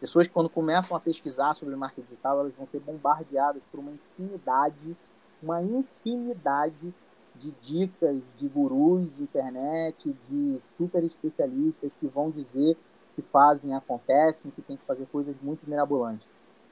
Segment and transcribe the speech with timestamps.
[0.00, 4.96] pessoas, quando começam a pesquisar sobre marketing digital, elas vão ser bombardeadas por uma infinidade,
[5.42, 6.94] uma infinidade
[7.36, 12.76] de dicas de gurus de internet, de super especialistas que vão dizer
[13.14, 16.26] que fazem, acontecem, que tem que fazer coisas muito mirabolantes.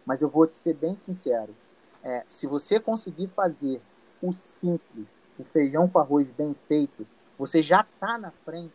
[0.06, 1.54] Mas eu vou te ser bem sincero.
[2.02, 3.80] É, se você conseguir fazer
[4.22, 5.06] o simples,
[5.38, 7.06] o feijão com arroz bem feito,
[7.38, 8.74] você já está na frente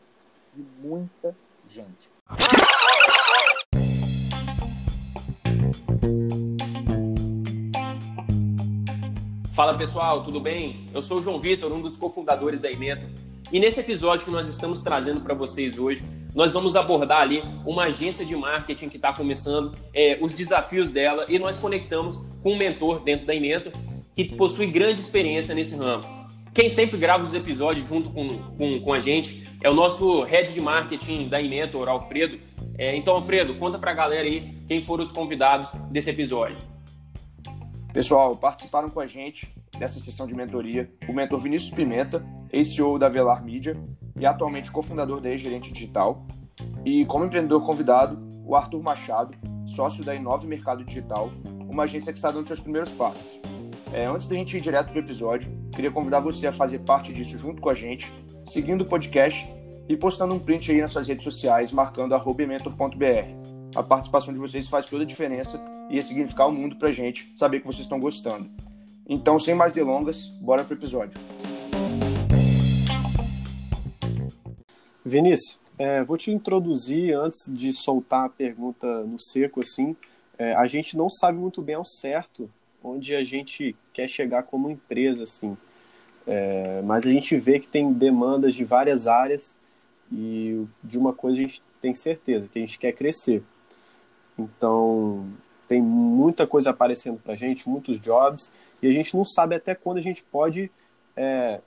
[0.54, 1.36] de muita
[1.68, 2.10] gente.
[9.54, 10.88] Fala pessoal, tudo bem?
[10.92, 13.06] Eu sou o João Vitor, um dos cofundadores da Imento.
[13.52, 16.04] E nesse episódio que nós estamos trazendo para vocês hoje,
[16.34, 21.28] nós vamos abordar ali uma agência de marketing que está começando, é, os desafios dela
[21.30, 23.72] e nós conectamos com um mentor dentro da Imento
[24.16, 26.04] que possui grande experiência nesse ramo.
[26.52, 30.52] Quem sempre grava os episódios junto com, com, com a gente é o nosso head
[30.52, 32.40] de marketing da Inmentor, Alfredo.
[32.76, 36.73] É, então, Alfredo, conta para a galera aí quem foram os convidados desse episódio.
[37.94, 43.08] Pessoal, participaram com a gente dessa sessão de mentoria o mentor Vinícius Pimenta, ex-CEO da
[43.08, 43.80] Velar Media
[44.20, 46.26] e atualmente cofundador da E-Gerente Digital.
[46.84, 51.32] E como empreendedor convidado, o Arthur Machado, sócio da Inove Mercado Digital,
[51.72, 53.40] uma agência que está dando seus primeiros passos.
[53.94, 57.14] É, antes da gente ir direto para o episódio, queria convidar você a fazer parte
[57.14, 58.12] disso junto com a gente,
[58.44, 59.48] seguindo o podcast
[59.88, 62.16] e postando um print aí nas suas redes sociais, marcando
[62.48, 63.43] mentor.br.
[63.76, 67.34] A participação de vocês faz toda a diferença e ia significar o mundo pra gente
[67.36, 68.48] saber que vocês estão gostando.
[69.08, 71.20] Então, sem mais delongas, bora pro episódio.
[75.04, 79.96] Vinícius, é, vou te introduzir antes de soltar a pergunta no seco assim.
[80.38, 82.50] É, a gente não sabe muito bem ao certo
[82.84, 85.58] onde a gente quer chegar como empresa, assim.
[86.28, 89.58] É, mas a gente vê que tem demandas de várias áreas
[90.12, 93.44] e de uma coisa a gente tem certeza, que a gente quer crescer.
[94.38, 95.28] Então,
[95.68, 99.74] tem muita coisa aparecendo para a gente, muitos jobs, e a gente não sabe até
[99.76, 100.72] quando a gente pode,
[101.16, 101.62] é,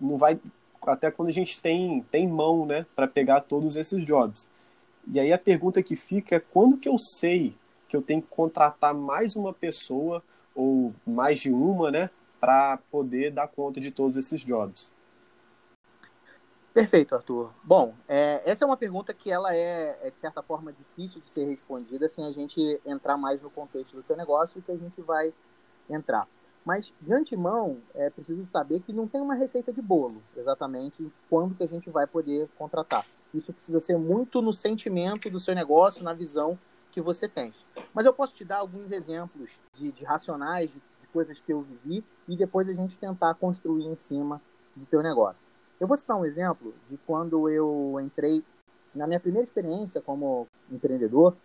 [0.00, 0.38] não vai,
[0.82, 4.50] até quando a gente tem, tem mão, né, para pegar todos esses jobs.
[5.10, 7.54] E aí a pergunta que fica é quando que eu sei
[7.88, 10.22] que eu tenho que contratar mais uma pessoa
[10.54, 14.92] ou mais de uma, né, para poder dar conta de todos esses jobs?
[16.78, 17.50] Perfeito, Arthur.
[17.64, 21.28] Bom, é, essa é uma pergunta que ela é, é, de certa forma, difícil de
[21.28, 25.02] ser respondida sem a gente entrar mais no contexto do teu negócio que a gente
[25.02, 25.34] vai
[25.90, 26.28] entrar.
[26.64, 31.56] Mas, de antemão, é preciso saber que não tem uma receita de bolo, exatamente, quando
[31.56, 33.04] que a gente vai poder contratar.
[33.34, 36.56] Isso precisa ser muito no sentimento do seu negócio, na visão
[36.92, 37.52] que você tem.
[37.92, 41.62] Mas eu posso te dar alguns exemplos de, de racionais, de, de coisas que eu
[41.62, 44.40] vivi, e depois a gente tentar construir em cima
[44.76, 45.47] do teu negócio.
[45.80, 48.44] Eu vou citar um exemplo de quando eu entrei
[48.94, 51.36] na minha primeira experiência como empreendedor,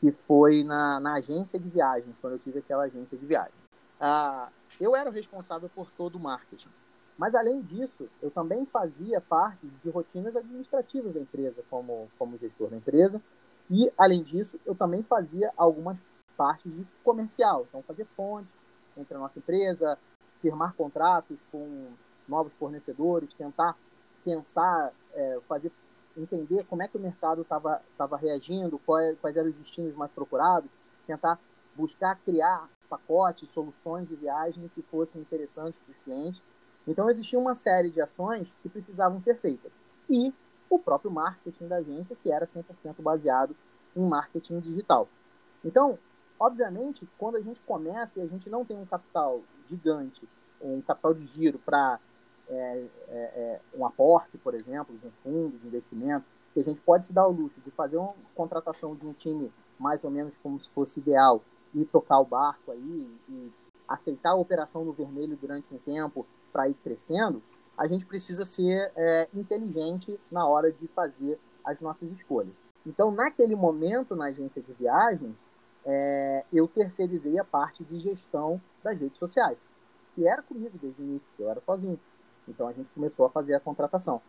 [0.00, 3.54] que foi na, na agência de viagens, quando eu tive aquela agência de viagens.
[4.00, 6.68] Ah, eu era o responsável por todo o marketing.
[7.16, 12.68] Mas, além disso, eu também fazia parte de rotinas administrativas da empresa, como, como gestor
[12.68, 13.22] da empresa.
[13.70, 15.96] E, além disso, eu também fazia algumas
[16.36, 17.64] partes de comercial.
[17.68, 18.48] Então, fazer ponte
[18.96, 19.98] entre a nossa empresa,
[20.42, 21.88] firmar contratos com
[22.28, 23.76] novos fornecedores, tentar
[24.24, 25.72] pensar, é, fazer
[26.16, 30.10] entender como é que o mercado estava reagindo, quais, é, quais eram os destinos mais
[30.10, 30.70] procurados,
[31.06, 31.38] tentar
[31.74, 36.42] buscar criar pacotes, soluções de viagem que fossem interessantes para os clientes.
[36.86, 39.72] Então, existia uma série de ações que precisavam ser feitas.
[40.08, 40.32] E
[40.70, 42.62] o próprio marketing da agência, que era 100%
[43.00, 43.54] baseado
[43.94, 45.08] em marketing digital.
[45.64, 45.98] Então,
[46.38, 50.28] obviamente, quando a gente começa e a gente não tem um capital gigante,
[50.60, 51.98] um capital de giro para
[52.48, 56.24] é, é, é, um aporte, por exemplo, de um fundo de investimento,
[56.54, 59.52] que a gente pode se dar o luxo de fazer uma contratação de um time
[59.78, 61.42] mais ou menos como se fosse ideal
[61.74, 63.52] e tocar o barco aí e
[63.86, 67.42] aceitar a operação no vermelho durante um tempo para ir crescendo,
[67.76, 72.54] a gente precisa ser é, inteligente na hora de fazer as nossas escolhas.
[72.86, 75.36] Então, naquele momento, na agência de viagem,
[75.84, 79.58] é, eu terceirizei a parte de gestão das redes sociais,
[80.14, 81.98] que era comigo desde o início, eu era sozinho.
[82.48, 84.20] Então a gente começou a fazer a contratação.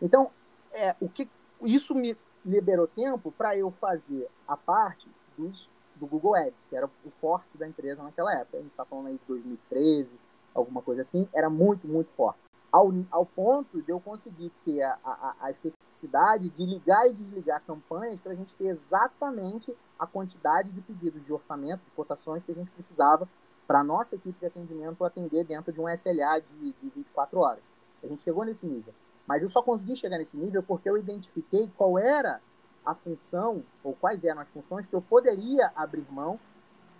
[0.00, 0.30] Então,
[0.72, 1.28] é, o que
[1.62, 6.86] isso me liberou tempo para eu fazer a parte dos, do Google Ads, que era
[6.86, 8.58] o forte da empresa naquela época.
[8.58, 10.10] A gente está falando aí de 2013,
[10.54, 12.40] alguma coisa assim, era muito, muito forte.
[12.70, 17.62] Ao, ao ponto de eu conseguir ter a, a, a especificidade de ligar e desligar
[17.66, 22.50] campanhas para a gente ter exatamente a quantidade de pedidos de orçamento, de cotações que
[22.50, 23.28] a gente precisava
[23.66, 27.62] para a nossa equipe de atendimento atender dentro de um SLA de, de 24 horas.
[28.02, 28.92] A gente chegou nesse nível.
[29.26, 32.40] Mas eu só consegui chegar nesse nível porque eu identifiquei qual era
[32.84, 36.38] a função, ou quais eram as funções que eu poderia abrir mão,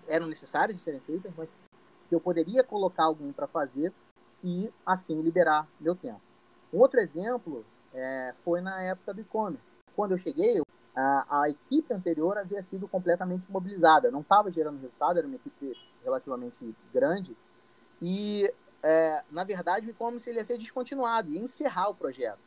[0.06, 1.49] eram necessárias de serem feitas, mas
[2.09, 3.93] que eu poderia colocar alguém para fazer
[4.44, 6.20] e assim liberar meu tempo.
[6.73, 9.65] Um outro exemplo é, foi na época do e-commerce.
[9.94, 10.62] Quando eu cheguei,
[10.94, 15.76] a, a, equipe anterior havia sido completamente mobilizada, não estava gerando resultado, era uma equipe
[16.05, 17.37] relativamente grande
[18.01, 18.53] e,
[18.83, 22.41] é, na verdade, o e-commerce ia ser descontinuado, ia encerrar o projeto.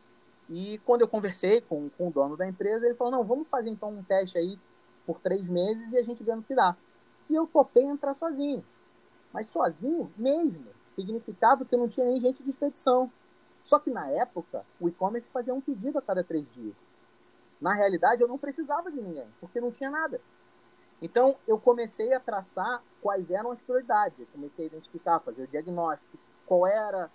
[0.49, 3.69] E quando eu conversei com, com o dono da empresa, ele falou: não, vamos fazer
[3.69, 4.59] então um teste aí
[5.05, 6.75] por três meses e a gente vê no que dá.
[7.29, 8.63] E eu topei entrar sozinho.
[9.31, 10.67] Mas sozinho mesmo.
[10.91, 13.11] Significava que não tinha nem gente de expedição.
[13.63, 16.75] Só que na época, o e-commerce fazia um pedido a cada três dias.
[17.59, 20.21] Na realidade, eu não precisava de ninguém, porque não tinha nada.
[21.01, 24.19] Então, eu comecei a traçar quais eram as prioridades.
[24.19, 27.09] Eu comecei a identificar, fazer o diagnóstico, qual era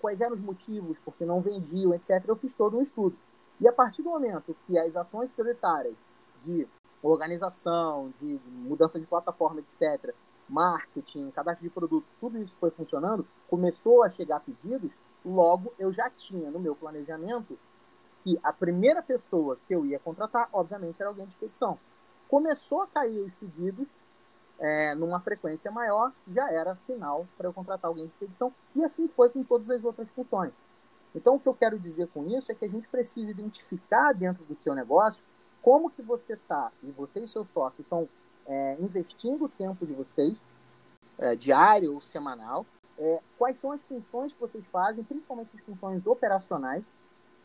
[0.00, 2.22] quais eram os motivos porque não vendiam, etc.
[2.26, 3.16] Eu fiz todo um estudo.
[3.60, 5.94] E a partir do momento que as ações prioritárias
[6.40, 6.68] de
[7.02, 10.14] organização, de mudança de plataforma, etc.,
[10.48, 14.92] marketing, cadastro de produto, tudo isso foi funcionando, começou a chegar pedidos,
[15.24, 17.58] logo eu já tinha no meu planejamento
[18.22, 21.78] que a primeira pessoa que eu ia contratar, obviamente, era alguém de expedição.
[22.28, 23.86] Começou a cair os pedidos,
[24.58, 29.08] é, numa frequência maior, já era sinal para eu contratar alguém de expedição, e assim
[29.08, 30.52] foi com todas as outras funções.
[31.14, 34.44] Então, o que eu quero dizer com isso é que a gente precisa identificar dentro
[34.44, 35.22] do seu negócio
[35.62, 38.08] como que você está, e você e seu sócio estão
[38.46, 40.38] é, investindo o tempo de vocês,
[41.18, 42.66] é, diário ou semanal,
[42.98, 46.84] é, quais são as funções que vocês fazem, principalmente as funções operacionais,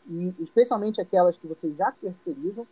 [0.06, 2.66] e especialmente aquelas que vocês já terceirizam,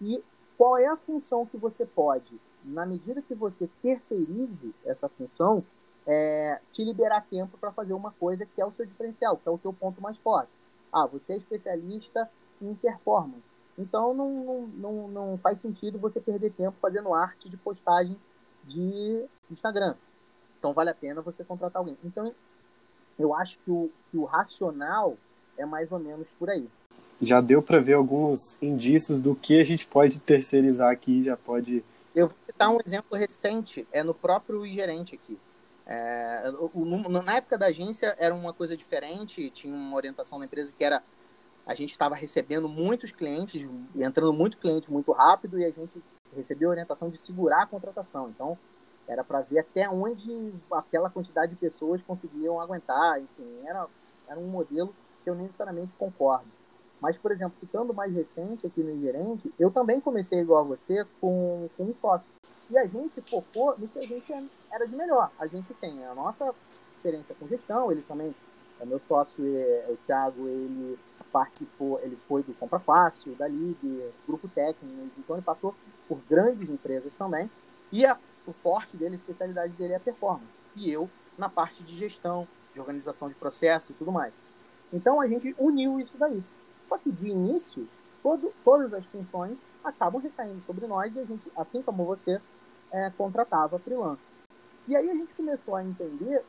[0.00, 0.22] e
[0.62, 5.64] qual é a função que você pode na medida que você terceirize essa função,
[6.06, 9.50] é, te liberar tempo para fazer uma coisa que é o seu diferencial, que é
[9.50, 10.52] o seu ponto mais forte.
[10.92, 12.30] Ah, você é especialista
[12.60, 13.42] em performance.
[13.76, 18.16] Então não, não, não, não faz sentido você perder tempo fazendo arte de postagem
[18.62, 19.96] de Instagram.
[20.60, 21.98] Então vale a pena você contratar alguém.
[22.04, 22.32] Então
[23.18, 25.16] eu acho que o, que o racional
[25.58, 26.70] é mais ou menos por aí.
[27.22, 31.82] Já deu para ver alguns indícios do que a gente pode terceirizar aqui, já pode
[32.14, 35.38] eu vou citar um exemplo recente, é no próprio gerente aqui.
[35.86, 36.44] É,
[37.24, 41.02] na época da agência era uma coisa diferente, tinha uma orientação da empresa que era
[41.64, 46.02] a gente estava recebendo muitos clientes, entrando muito cliente muito rápido e a gente
[46.34, 48.28] recebeu a orientação de segurar a contratação.
[48.28, 48.58] Então,
[49.06, 53.20] era para ver até onde aquela quantidade de pessoas conseguiam aguentar.
[53.20, 53.86] Enfim, era,
[54.28, 54.92] era um modelo
[55.22, 56.46] que eu necessariamente concordo.
[57.02, 61.04] Mas, por exemplo, ficando mais recente aqui no gerente, eu também comecei igual a você
[61.20, 62.30] com, com um sócio.
[62.70, 64.32] E a gente focou no que a gente
[64.70, 65.28] era de melhor.
[65.36, 66.54] A gente tem a nossa
[66.94, 68.32] experiência com gestão, ele também,
[68.80, 70.96] é meu sócio, é, o Thiago, ele
[71.32, 75.74] participou, ele foi do Compra Fácil, da Ligue, Grupo Técnico, então ele passou
[76.06, 77.50] por grandes empresas também.
[77.90, 78.16] E a,
[78.46, 80.46] o forte dele, a especialidade dele é a performance.
[80.76, 84.32] E eu na parte de gestão, de organização de processo e tudo mais.
[84.92, 86.42] Então a gente uniu isso daí.
[86.92, 87.88] Só que de início,
[88.22, 92.38] todo, todas as funções acabam recaindo sobre nós e a gente, assim como você,
[92.90, 94.20] é, contratava freelance.
[94.86, 96.44] E aí a gente começou a entender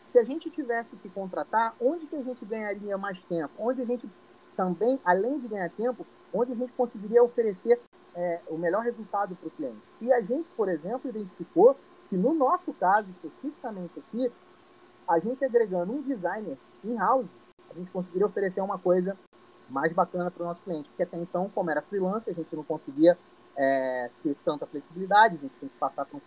[0.00, 3.52] se a gente tivesse que contratar, onde que a gente ganharia mais tempo?
[3.58, 4.08] Onde a gente
[4.56, 7.78] também, além de ganhar tempo, onde a gente conseguiria oferecer
[8.14, 9.82] é, o melhor resultado para o cliente.
[10.00, 11.76] E a gente, por exemplo, identificou
[12.08, 14.32] que no nosso caso, especificamente aqui,
[15.06, 17.28] a gente agregando um designer in-house,
[17.70, 19.14] a gente conseguiria oferecer uma coisa
[19.68, 22.64] mais bacana para o nosso cliente, porque até então, como era freelance, a gente não
[22.64, 23.16] conseguia
[23.56, 26.20] é, ter tanta flexibilidade, a gente tem que passar para um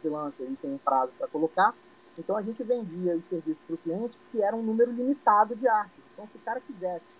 [0.00, 1.74] freelancer, ele tem um prazo para colocar,
[2.18, 5.66] então a gente vendia os serviços para o cliente que era um número limitado de
[5.66, 6.02] artes.
[6.12, 7.14] Então, se o cara quisesse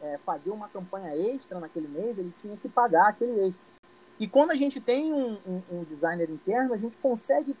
[0.00, 3.70] é, fazer uma campanha extra naquele mês, ele tinha que pagar aquele extra.
[4.18, 7.56] E quando a gente tem um, um, um designer interno, a gente consegue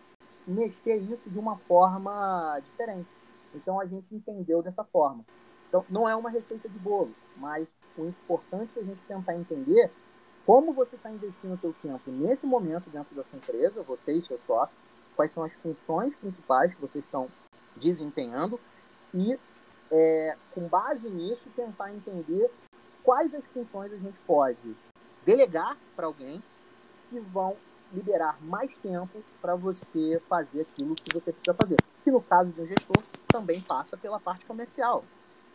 [0.46, 3.08] mexer isso de uma forma diferente.
[3.54, 5.24] Então a gente entendeu dessa forma.
[5.70, 9.88] Então, não é uma receita de bolo, mas o importante é a gente tentar entender
[10.44, 14.22] como você está investindo o seu tempo nesse momento dentro da sua empresa, você e
[14.22, 14.74] seu sócio,
[15.14, 17.28] quais são as funções principais que vocês estão
[17.76, 18.58] desempenhando
[19.14, 19.38] e,
[19.92, 22.50] é, com base nisso, tentar entender
[23.04, 24.76] quais as funções a gente pode
[25.24, 26.42] delegar para alguém
[27.08, 27.56] que vão
[27.92, 31.76] liberar mais tempo para você fazer aquilo que você precisa fazer.
[32.02, 35.04] Que no caso de um gestor também passa pela parte comercial.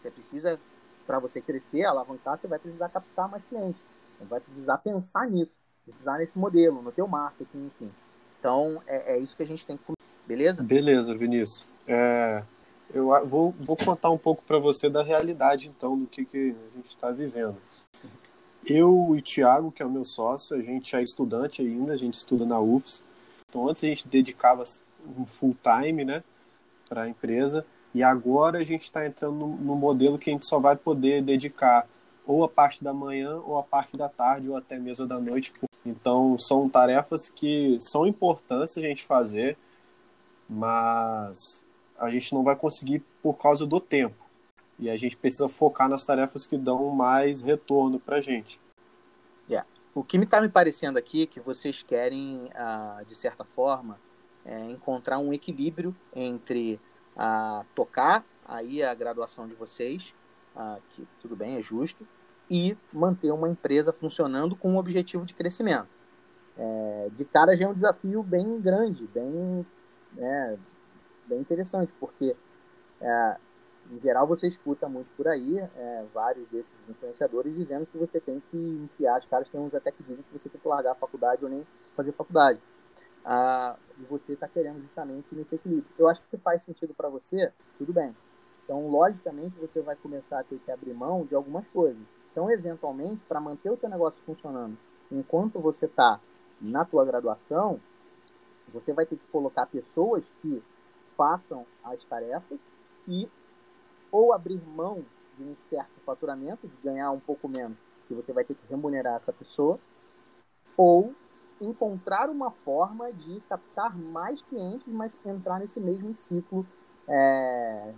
[0.05, 0.59] Você precisa,
[1.07, 3.81] para você crescer, alavancar, você vai precisar captar mais clientes.
[4.19, 5.51] Você vai precisar pensar nisso,
[5.83, 7.91] precisar nesse modelo, no teu marketing, enfim.
[8.39, 9.93] Então, é, é isso que a gente tem que
[10.27, 10.61] Beleza?
[10.61, 11.67] Beleza, Vinícius.
[11.87, 12.43] É,
[12.93, 16.77] eu vou, vou contar um pouco para você da realidade, então, do que, que a
[16.77, 17.57] gente está vivendo.
[18.63, 21.97] eu e o Thiago, que é o meu sócio, a gente é estudante ainda, a
[21.97, 23.03] gente estuda na UFS.
[23.49, 24.63] Então antes a gente dedicava
[25.17, 26.23] um full time, né,
[26.87, 30.45] para a empresa, e agora a gente está entrando no, no, modelo que a gente
[30.45, 31.87] só vai poder dedicar
[32.27, 35.53] ou a parte da manhã, ou a parte da tarde, ou até mesmo da noite.
[35.85, 39.57] Então são tarefas que são importantes a gente fazer,
[40.49, 41.65] mas
[41.97, 44.25] a gente não vai conseguir por causa do tempo.
[44.77, 48.59] E a gente precisa focar nas tarefas que dão mais retorno para a gente.
[49.49, 49.65] Yeah.
[49.93, 53.97] O que me está me parecendo aqui é que vocês querem, uh, de certa forma,
[54.43, 56.77] é, encontrar um equilíbrio entre
[57.15, 60.13] uh, tocar aí a graduação de vocês,
[60.55, 62.07] uh, que tudo bem, é justo,
[62.49, 65.87] e manter uma empresa funcionando com um objetivo de crescimento.
[66.57, 69.65] É, de cara já é um desafio bem grande, bem,
[70.17, 70.57] é,
[71.27, 72.35] bem interessante, porque
[73.01, 73.37] é,
[73.91, 78.41] em geral você escuta muito por aí é, vários desses influenciadores dizendo que você tem
[78.49, 80.95] que enfiar as caras, tem uns até que dizem que você tem que largar a
[80.95, 82.59] faculdade ou nem fazer faculdade.
[83.25, 85.89] E você está querendo justamente nesse equilíbrio.
[85.97, 88.15] Eu acho que se faz sentido para você, tudo bem.
[88.63, 92.01] Então, logicamente, você vai começar a ter que abrir mão de algumas coisas.
[92.31, 94.77] Então, eventualmente, para manter o teu negócio funcionando
[95.11, 96.19] enquanto você está
[96.59, 97.79] na tua graduação,
[98.73, 100.63] você vai ter que colocar pessoas que
[101.15, 102.59] façam as tarefas
[103.07, 103.29] e
[104.11, 105.03] ou abrir mão
[105.37, 107.77] de um certo faturamento, de ganhar um pouco menos,
[108.07, 109.79] que você vai ter que remunerar essa pessoa,
[110.77, 111.13] ou
[111.61, 116.65] encontrar uma forma de captar mais clientes, mas entrar nesse mesmo ciclo
[117.07, 117.93] é,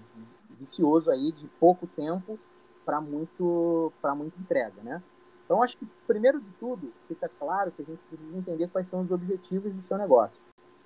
[0.60, 2.40] vicioso aí de pouco tempo
[2.86, 5.02] para muito para muita entrega, né?
[5.46, 9.02] Então acho que primeiro de tudo fica claro que a gente precisa entender quais são
[9.02, 10.38] os objetivos do seu negócio.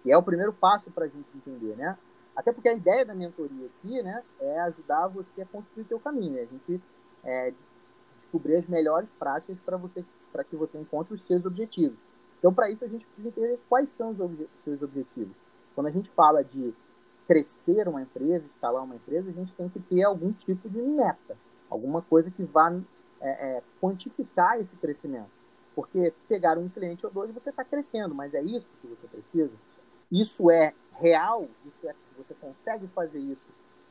[0.06, 1.98] E é o primeiro passo para a gente entender, né?
[2.36, 6.42] Até porque a ideia da mentoria aqui, né, é ajudar você a construir seu caminho.
[6.42, 6.82] A gente
[7.24, 7.54] é,
[8.22, 11.98] descobrir as melhores práticas para você, para que você encontre os seus objetivos.
[12.42, 15.36] Então, para isso, a gente precisa entender quais são os obje seus objetivos.
[15.76, 16.74] Quando a gente fala de
[17.28, 21.38] crescer uma empresa, escalar uma empresa, a gente tem que ter algum tipo de meta,
[21.70, 22.76] alguma coisa que vá
[23.22, 25.30] é, é, quantificar esse crescimento.
[25.76, 29.54] Porque pegar um cliente ou dois, você está crescendo, mas é isso que você precisa?
[30.12, 31.48] Isso é real?
[31.66, 33.50] Isso é você consegue fazer isso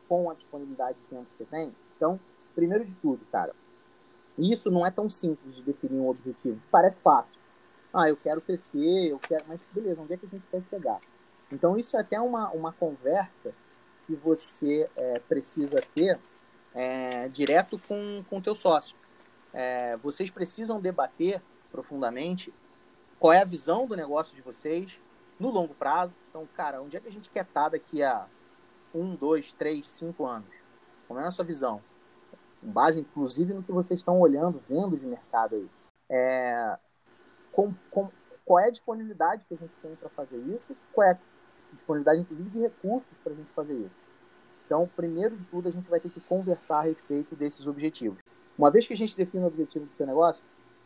[0.08, 1.74] com a disponibilidade de tempo que você tem?
[1.96, 2.18] Então,
[2.54, 3.54] primeiro de tudo, cara,
[4.36, 6.60] isso não é tão simples de definir um objetivo.
[6.70, 7.39] Parece fácil.
[7.92, 9.44] Ah, eu quero crescer, eu quero.
[9.48, 11.00] Mas beleza, onde é que a gente quer chegar?
[11.52, 13.52] Então, isso é até uma, uma conversa
[14.06, 16.18] que você é, precisa ter
[16.74, 18.96] é, direto com o teu sócio.
[19.52, 21.42] É, vocês precisam debater
[21.72, 22.52] profundamente
[23.18, 24.98] qual é a visão do negócio de vocês,
[25.38, 26.16] no longo prazo.
[26.28, 28.26] Então, cara, onde é que a gente quer estar daqui a
[28.94, 30.48] um, dois, três, cinco anos?
[31.08, 31.82] Como é a sua visão?
[32.60, 35.68] Com base, inclusive, no que vocês estão olhando, vendo de mercado aí.
[36.08, 36.78] É,
[37.60, 38.10] com, com,
[38.44, 40.74] qual é a disponibilidade que a gente tem para fazer isso?
[40.92, 41.18] Qual é a
[41.72, 44.00] disponibilidade, inclusive, de recursos para a gente fazer isso?
[44.64, 48.18] Então, primeiro de tudo, a gente vai ter que conversar a respeito desses objetivos.
[48.56, 50.42] Uma vez que a gente define o objetivo do seu negócio,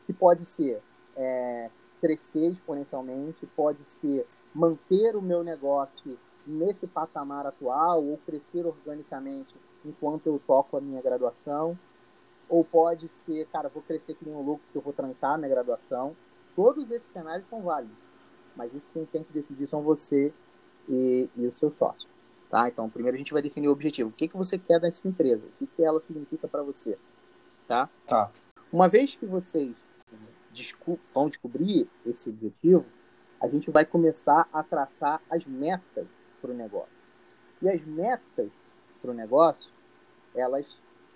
[0.07, 0.83] que pode ser
[1.17, 9.55] é, crescer exponencialmente, pode ser manter o meu negócio nesse patamar atual ou crescer organicamente
[9.85, 11.79] enquanto eu toco a minha graduação.
[12.49, 15.49] Ou pode ser, cara, vou crescer que nem um louco porque eu vou trancar minha
[15.49, 16.15] graduação.
[16.55, 17.97] Todos esses cenários são válidos.
[18.57, 20.33] Mas isso quem tem que decidir são você
[20.89, 22.09] e, e o seu sócio.
[22.49, 22.69] Tá?
[22.69, 24.11] Então, primeiro a gente vai definir o objetivo.
[24.11, 25.45] O que, que você quer da sua empresa?
[25.45, 26.99] O que, que ela significa para você?
[27.67, 27.89] Tá?
[28.07, 28.31] Tá.
[28.73, 29.75] Uma vez que vocês
[30.53, 32.85] desco vão descobrir esse objetivo,
[33.41, 36.07] a gente vai começar a traçar as metas
[36.41, 36.95] para o negócio.
[37.61, 38.51] E as metas
[39.03, 39.71] para o negócio,
[40.35, 40.67] elas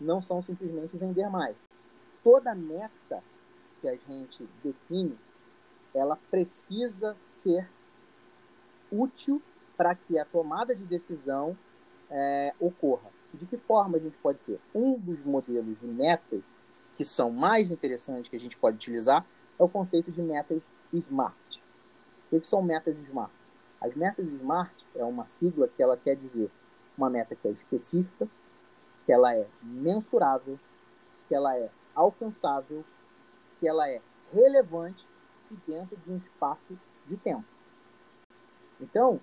[0.01, 1.57] não são simplesmente vender mais.
[2.23, 3.23] Toda meta
[3.81, 5.17] que a gente define,
[5.95, 7.69] ela precisa ser
[8.91, 9.43] útil
[9.77, 11.57] para que a tomada de decisão
[12.11, 13.11] é, ocorra.
[13.33, 14.59] De que forma a gente pode ser?
[14.75, 16.43] Um dos modelos de metas
[16.95, 19.25] que são mais interessantes que a gente pode utilizar
[19.59, 21.61] é o conceito de metas SMART.
[22.33, 23.33] O que são metas SMART?
[23.81, 26.51] As metas SMART é uma sigla que ela quer dizer
[26.97, 28.27] uma meta que é específica,
[29.07, 30.59] que ela é mensurável,
[31.29, 32.85] que ela é alcançável,
[33.61, 34.03] que ela é
[34.33, 35.07] relevante
[35.51, 37.45] e dentro de um espaço de tempo.
[38.81, 39.21] Então,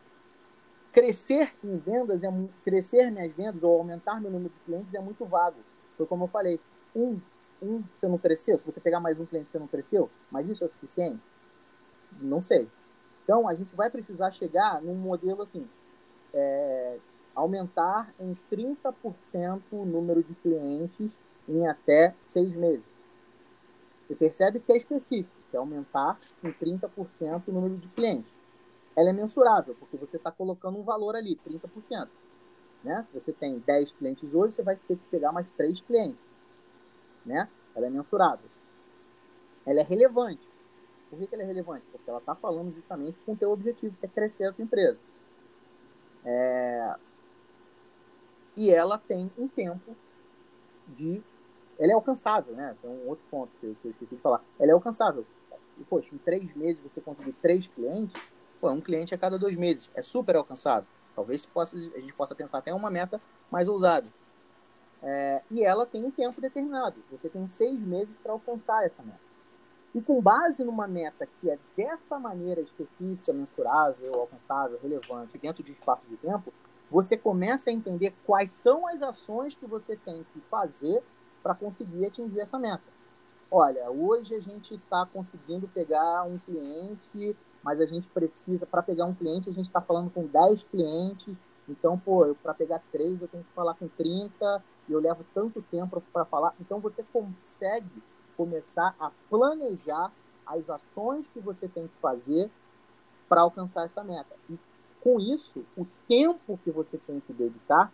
[0.92, 2.30] crescer em vendas é
[2.64, 5.58] crescer minhas vendas ou aumentar meu número de clientes é muito vago.
[5.98, 6.60] Foi como eu falei,
[6.96, 7.20] um,
[7.62, 10.64] um você não cresceu, se você pegar mais um cliente você não cresceu, mas isso
[10.64, 11.22] é suficiente?
[12.20, 12.70] Não sei.
[13.24, 15.68] Então, a gente vai precisar chegar num modelo assim,
[16.34, 16.98] é,
[17.34, 21.12] aumentar em 30% o número de clientes
[21.48, 22.95] em até seis meses.
[24.08, 28.32] Você percebe que é específico, que é aumentar em 30% o número de clientes.
[28.96, 32.08] Ela é mensurável, porque você está colocando um valor ali, 30%.
[32.84, 33.04] Né?
[33.04, 36.22] Se você tem 10 clientes hoje, você vai ter que pegar mais 3 clientes.
[37.26, 37.50] Né?
[37.76, 38.48] Ela é mensurável.
[39.66, 40.48] Ela é relevante.
[41.10, 41.86] Por que, que ela é relevante?
[41.92, 45.00] Porque ela está falando justamente com o teu objetivo, que é crescer a tua empresa.
[46.24, 46.96] É...
[48.56, 49.96] E ela tem um tempo
[50.88, 51.22] de...
[51.80, 52.76] Ela é alcançável, né?
[52.82, 54.42] Tem um outro ponto que eu, que eu esqueci de falar.
[54.60, 55.26] Ela é alcançável.
[55.78, 58.22] E, poxa, em três meses você conseguir três clientes,
[58.62, 59.90] pô, um cliente a cada dois meses.
[59.94, 60.88] É super alcançável.
[61.16, 64.08] Talvez possa, a gente possa pensar até uma meta mais ousada.
[65.04, 66.96] É, e ela tem um tempo determinado.
[67.12, 69.20] Você tem seis meses para alcançar essa meta.
[69.94, 75.72] E com base numa meta que é dessa maneira específica, mensurável, alcançável, relevante, dentro de
[75.72, 76.54] espaço de tempo,
[76.92, 81.02] você começa a entender quais são as ações que você tem que fazer
[81.46, 82.96] para conseguir atingir essa meta.
[83.52, 89.06] Olha, hoje a gente está conseguindo pegar um cliente mas a gente precisa, para pegar
[89.06, 91.36] um cliente, a gente está falando com 10 clientes,
[91.68, 95.64] então, pô, para pegar três eu tenho que falar com 30 e eu levo tanto
[95.64, 96.54] tempo para falar.
[96.62, 98.04] Então, você consegue
[98.38, 100.12] começar a planejar
[100.46, 102.52] as ações que você tem que fazer
[103.28, 104.36] para alcançar essa meta.
[104.48, 104.60] E
[105.02, 107.92] com isso, o tempo que você tem que dedicar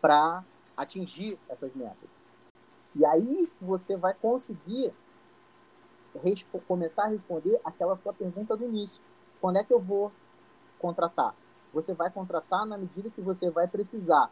[0.00, 0.44] para
[0.76, 2.10] atingir essas metas.
[2.94, 4.92] E aí você vai conseguir
[6.66, 9.02] começar a responder aquela sua pergunta do início.
[9.40, 10.12] Quando é que eu vou
[10.78, 11.34] contratar?
[11.72, 14.30] Você vai contratar na medida que você vai precisar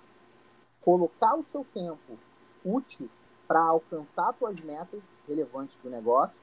[0.81, 2.19] colocar o seu tempo
[2.65, 3.09] útil
[3.49, 6.37] para alcançar suas metas relevantes do negócio.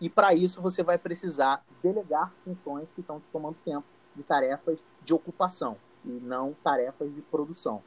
[0.00, 4.78] E para isso você vai precisar delegar funções que estão te tomando tempo de tarefas
[5.02, 7.82] de ocupação e não tarefas de produção.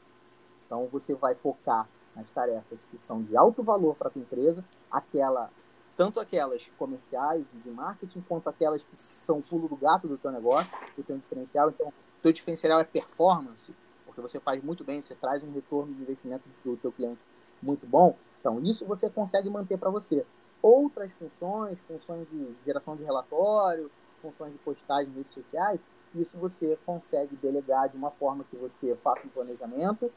[0.71, 1.85] Então você vai focar
[2.15, 5.49] nas tarefas que são de alto valor para a tua empresa, aquela
[5.97, 10.17] tanto aquelas comerciais e de marketing, quanto aquelas que são o pulo do gato do
[10.17, 11.69] teu negócio, do teu diferencial.
[11.69, 15.93] Então, o teu diferencial é performance, porque você faz muito bem, você traz um retorno
[15.93, 17.19] de investimento do teu cliente
[17.61, 18.15] muito bom.
[18.39, 20.25] Então, isso você consegue manter para você.
[20.61, 25.79] Outras funções, funções de geração de relatório, funções de postagem em redes sociais,
[26.15, 30.11] isso você consegue delegar de uma forma que você faça um planejamento,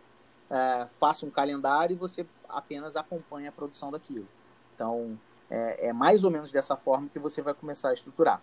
[0.50, 4.26] é, faça um calendário e você apenas acompanha a produção daquilo.
[4.74, 5.18] Então,
[5.50, 8.42] é, é mais ou menos dessa forma que você vai começar a estruturar.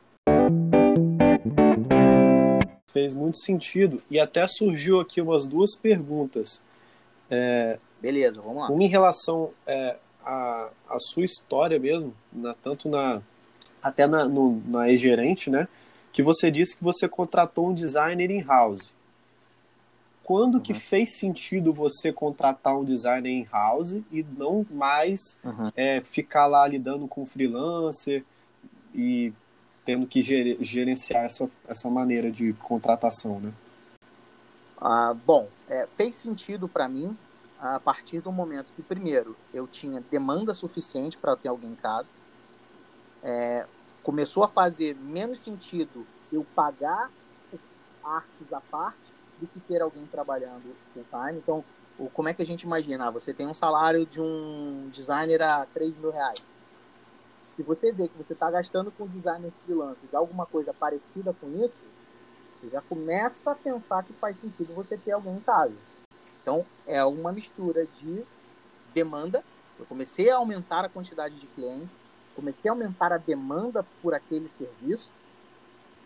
[2.88, 4.02] Fez muito sentido.
[4.10, 6.62] E até surgiu aqui umas duas perguntas.
[7.30, 8.70] É, Beleza, vamos lá.
[8.70, 13.22] Uma em relação é, à, à sua história mesmo, na, tanto na
[13.82, 15.68] até na, no, na e-gerente, né?
[16.12, 18.94] Que você disse que você contratou um designer in-house.
[20.32, 20.62] Quando uhum.
[20.62, 25.70] que fez sentido você contratar um designer in-house e não mais uhum.
[25.76, 28.24] é, ficar lá lidando com freelancer
[28.96, 29.34] e
[29.84, 33.52] tendo que gerenciar essa, essa maneira de contratação, né?
[34.80, 37.18] Ah, bom, é, fez sentido para mim
[37.60, 42.10] a partir do momento que, primeiro, eu tinha demanda suficiente para ter alguém em casa.
[43.22, 43.68] É,
[44.02, 47.12] começou a fazer menos sentido eu pagar
[48.02, 49.11] artes à parte
[49.42, 51.40] do que ter alguém trabalhando full time.
[51.40, 51.66] Então,
[51.98, 53.08] o, como é que a gente imagina?
[53.08, 56.42] Ah, você tem um salário de um designer a 3 mil reais.
[57.56, 61.50] Se você vê que você está gastando com designer freelance de alguma coisa parecida com
[61.64, 61.76] isso,
[62.62, 65.74] você já começa a pensar que faz sentido você ter alguém em casa.
[66.42, 68.24] Então, é uma mistura de
[68.94, 69.44] demanda.
[69.80, 71.90] Eu comecei a aumentar a quantidade de clientes,
[72.36, 75.10] comecei a aumentar a demanda por aquele serviço.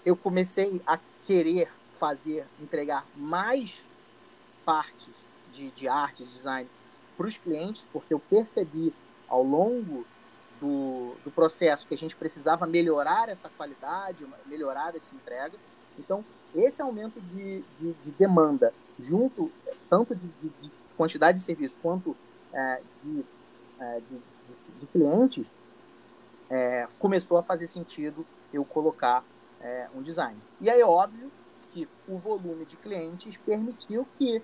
[0.06, 3.84] Eu comecei a querer fazer, entregar mais
[4.66, 5.14] partes
[5.52, 6.70] de, de arte, de design
[7.18, 8.94] para os clientes, porque eu percebi
[9.28, 10.06] ao longo
[10.60, 15.58] do, do processo que a gente precisava melhorar essa qualidade, melhorar essa entrega.
[15.98, 19.52] Então, esse aumento de, de, de demanda, junto
[19.90, 20.52] tanto de, de,
[20.98, 22.16] quantidade de serviço quanto
[22.54, 23.26] é, de,
[23.80, 24.02] é,
[24.80, 25.46] de, clientes,
[26.50, 29.24] é, começou a fazer sentido eu colocar
[29.60, 30.40] é, um design.
[30.62, 31.30] E aí, óbvio,
[31.76, 34.42] que o volume de clientes permitiu que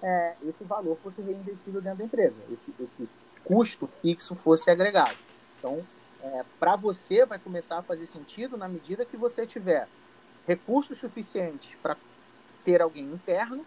[0.00, 3.08] é, esse valor fosse reinvestido dentro da empresa, esse, esse
[3.44, 5.16] custo fixo fosse agregado.
[5.58, 5.84] Então,
[6.22, 9.88] é, para você vai começar a fazer sentido na medida que você tiver
[10.46, 11.96] recursos suficientes para
[12.64, 13.66] ter alguém interno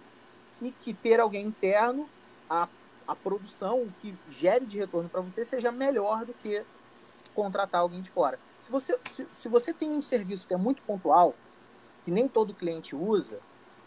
[0.61, 2.07] e que ter alguém interno,
[2.49, 2.69] a,
[3.05, 6.63] a produção, o que gere de retorno para você, seja melhor do que
[7.35, 8.39] contratar alguém de fora.
[8.61, 11.35] Se você, se, se você tem um serviço que é muito pontual,
[12.03, 13.39] que nem todo cliente usa,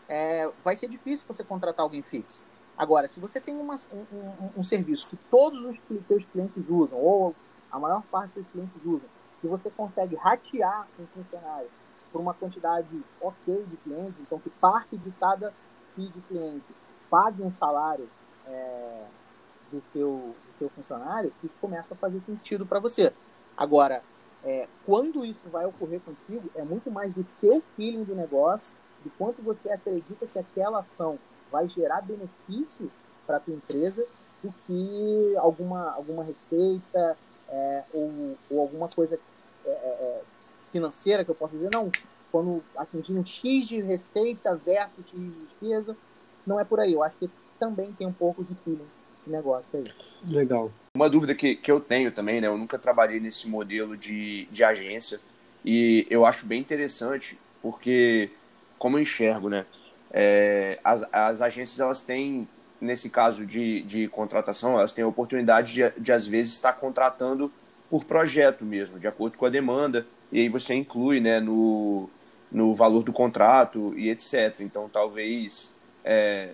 [0.08, 2.40] é, vai ser difícil você contratar alguém fixo.
[2.76, 5.76] Agora, se você tem uma, um, um, um, serviço que todos os
[6.08, 7.34] seus clientes usam, ou
[7.70, 9.08] a maior parte dos clientes usam,
[9.40, 11.68] que você consegue ratear um funcionário
[12.12, 15.52] por uma quantidade ok de clientes, então que parte de cada
[15.94, 16.64] FII de cliente
[17.08, 18.08] pague um salário
[18.46, 19.04] é,
[19.70, 23.12] do, seu, do seu funcionário, isso começa a fazer sentido para você.
[23.56, 24.02] Agora,
[24.44, 29.10] é, quando isso vai ocorrer contigo, é muito mais do teu feeling do negócio, de
[29.10, 31.18] quanto você acredita que aquela ação
[31.50, 32.90] vai gerar benefício
[33.26, 34.04] para a tua empresa,
[34.42, 37.16] do que alguma, alguma receita
[37.48, 39.18] é, ou, ou alguma coisa
[39.64, 40.22] é, é, é
[40.70, 41.90] financeira que eu posso dizer, não,
[42.30, 45.96] quando atingir um X de receita versus X de despesa,
[46.46, 46.92] não é por aí.
[46.92, 48.86] Eu acho que também tem um pouco de feeling
[49.24, 49.90] de negócio aí.
[50.28, 50.70] Legal.
[50.96, 52.46] Uma dúvida que, que eu tenho também, né?
[52.46, 55.18] Eu nunca trabalhei nesse modelo de, de agência
[55.64, 58.30] e eu acho bem interessante porque,
[58.78, 59.66] como eu enxergo, né?
[60.12, 62.46] É, as, as agências, elas têm,
[62.80, 67.50] nesse caso de, de contratação, elas têm a oportunidade de, de, às vezes, estar contratando
[67.90, 72.08] por projeto mesmo, de acordo com a demanda, e aí você inclui, né, no,
[72.52, 74.60] no valor do contrato e etc.
[74.60, 76.50] Então, talvez é,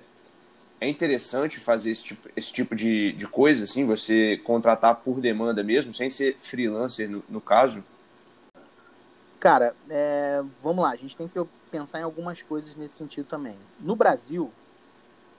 [0.81, 5.63] é interessante fazer esse tipo, esse tipo de, de coisa, assim, você contratar por demanda
[5.63, 7.85] mesmo, sem ser freelancer no, no caso?
[9.39, 11.39] Cara, é, vamos lá, a gente tem que
[11.71, 13.57] pensar em algumas coisas nesse sentido também.
[13.79, 14.51] No Brasil,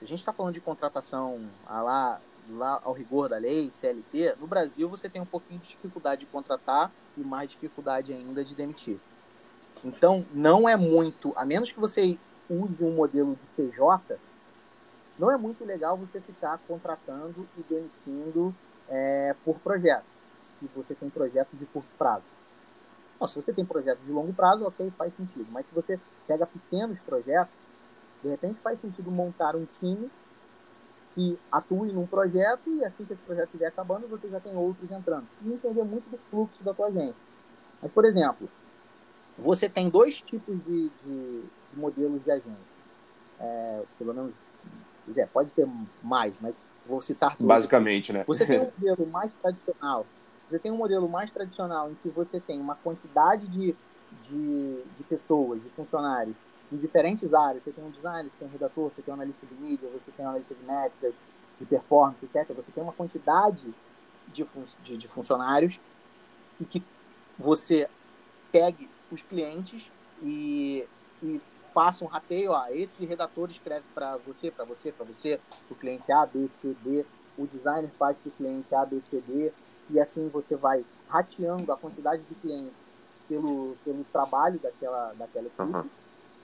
[0.00, 4.88] a gente está falando de contratação lá, lá ao rigor da lei, CLT, no Brasil
[4.88, 8.98] você tem um pouquinho de dificuldade de contratar e mais dificuldade ainda de demitir.
[9.84, 12.16] Então, não é muito, a menos que você
[12.48, 14.18] use um modelo de PJ,
[15.18, 18.54] não é muito legal você ficar contratando e demitindo
[18.88, 20.04] é, por projeto,
[20.58, 22.24] se você tem projetos de curto prazo.
[23.28, 25.46] Se você tem projetos de longo prazo, ok, faz sentido.
[25.52, 27.54] Mas se você pega pequenos projetos,
[28.20, 30.10] de repente faz sentido montar um time
[31.14, 34.90] que atue num projeto e assim que esse projeto estiver acabando, você já tem outros
[34.90, 35.26] entrando.
[35.44, 37.14] E entender muito do fluxo da tua agência.
[37.80, 38.48] Mas, por exemplo,
[39.38, 42.72] você tem dois tipos de, de, de modelos de agência.
[43.38, 44.32] É, pelo menos
[45.16, 45.68] é, pode ter
[46.02, 47.46] mais, mas vou citar todos.
[47.46, 48.24] Basicamente, né?
[48.26, 50.06] Você tem um modelo mais tradicional.
[50.48, 53.74] Você tem um modelo mais tradicional em que você tem uma quantidade de,
[54.28, 56.36] de, de pessoas, de funcionários
[56.70, 57.62] em diferentes áreas.
[57.64, 60.10] Você tem um designer, você tem um redator, você tem um analista de mídia, você
[60.10, 61.14] tem um analista de métricas,
[61.58, 62.48] de performance, etc.
[62.54, 63.74] Você tem uma quantidade
[64.28, 65.78] de, fun de, de funcionários
[66.60, 66.82] e que
[67.38, 67.88] você
[68.50, 69.90] pegue os clientes
[70.22, 70.86] e,
[71.22, 71.40] e
[71.72, 76.10] faça um rateio, ó, esse redator escreve para você, para você, para você, o cliente
[76.12, 77.04] A, B, C, D,
[77.36, 79.52] o designer faz para o cliente A, B, C, D,
[79.90, 82.72] e assim você vai rateando a quantidade de clientes
[83.28, 85.62] pelo, pelo trabalho daquela, daquela equipe.
[85.62, 85.88] Uhum.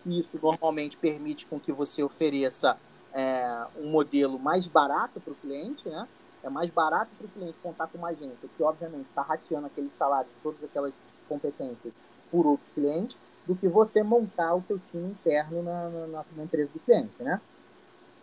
[0.07, 2.79] Isso normalmente permite com que você ofereça
[3.13, 6.09] é, um modelo mais barato para o cliente, né?
[6.43, 9.91] É mais barato para o cliente contar com uma agência que, obviamente, está rateando aquele
[9.91, 10.93] salário, todas aquelas
[11.29, 11.93] competências
[12.31, 13.17] por outros clientes,
[13.49, 17.41] do que você montar o seu time interno na, na, na empresa do cliente, né?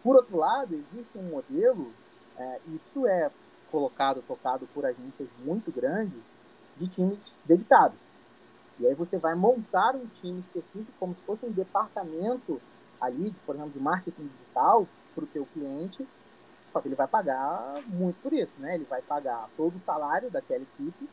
[0.03, 1.91] Por outro lado, existe um modelo,
[2.38, 3.31] é, isso é
[3.71, 6.21] colocado, tocado por agências muito grandes,
[6.77, 7.97] de times dedicados.
[8.79, 12.61] E aí você vai montar um time específico, como se fosse um departamento
[13.01, 16.07] ali, por exemplo, de marketing digital para o teu cliente,
[16.71, 18.75] só que ele vai pagar muito por isso, né?
[18.75, 21.09] Ele vai pagar todo o salário daquela equipe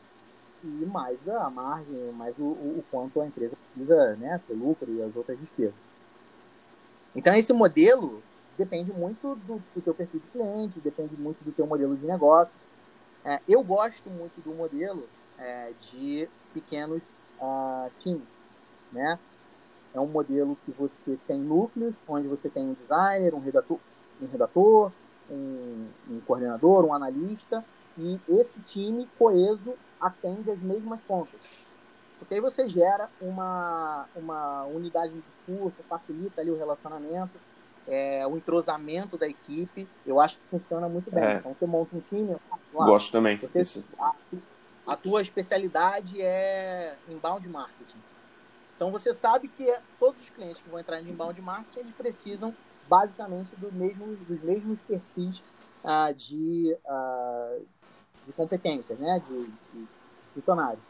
[0.63, 5.01] e mais a margem, mais o, o, quanto a empresa precisa né, ter lucro e
[5.01, 5.73] as outras despesas.
[7.15, 8.23] Então, esse modelo
[8.57, 12.53] depende muito do, do teu perfil de cliente, depende muito do teu modelo de negócio.
[13.25, 17.01] É, eu gosto muito do modelo é, de pequenos
[17.39, 18.27] uh, times,
[18.91, 19.19] né?
[19.93, 23.77] É um modelo que você tem núcleos, onde você tem um designer, um redator,
[24.21, 24.91] um, redator,
[25.29, 27.63] um, um coordenador, um analista,
[27.97, 31.39] e esse time coeso atende as mesmas contas.
[32.19, 37.37] Porque aí você gera uma, uma unidade de discurso, facilita ali o relacionamento,
[37.87, 39.87] é, o entrosamento da equipe.
[40.05, 41.23] Eu acho que funciona muito bem.
[41.23, 41.33] É.
[41.35, 42.35] Então você monta um time.
[42.73, 43.37] Lá, Gosto também.
[43.37, 44.15] Você, a,
[44.87, 47.97] a tua especialidade é inbound marketing.
[48.75, 52.53] Então você sabe que todos os clientes que vão entrar em inbound marketing eles precisam
[52.87, 55.41] basicamente do mesmo, dos mesmos perfis
[55.83, 57.65] uh, de, uh,
[58.25, 59.21] de competências, né?
[59.27, 59.87] de, de
[60.33, 60.83] funcionários.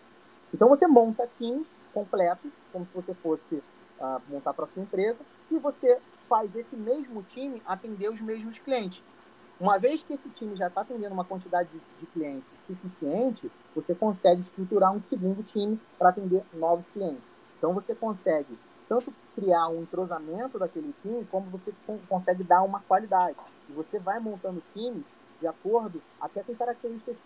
[0.54, 3.56] Então você monta time completo, como se você fosse
[4.00, 5.20] uh, montar para sua empresa,
[5.52, 9.04] e você faz esse mesmo time atender os mesmos clientes.
[9.60, 13.94] Uma vez que esse time já está atendendo uma quantidade de, de clientes suficiente, você
[13.94, 17.24] consegue estruturar um segundo time para atender novos clientes.
[17.58, 18.58] Então você consegue
[18.90, 21.74] tanto criar um entrosamento daquele time, como você
[22.10, 23.38] consegue dar uma qualidade.
[23.70, 25.06] E você vai montando times
[25.44, 27.18] de acordo até com características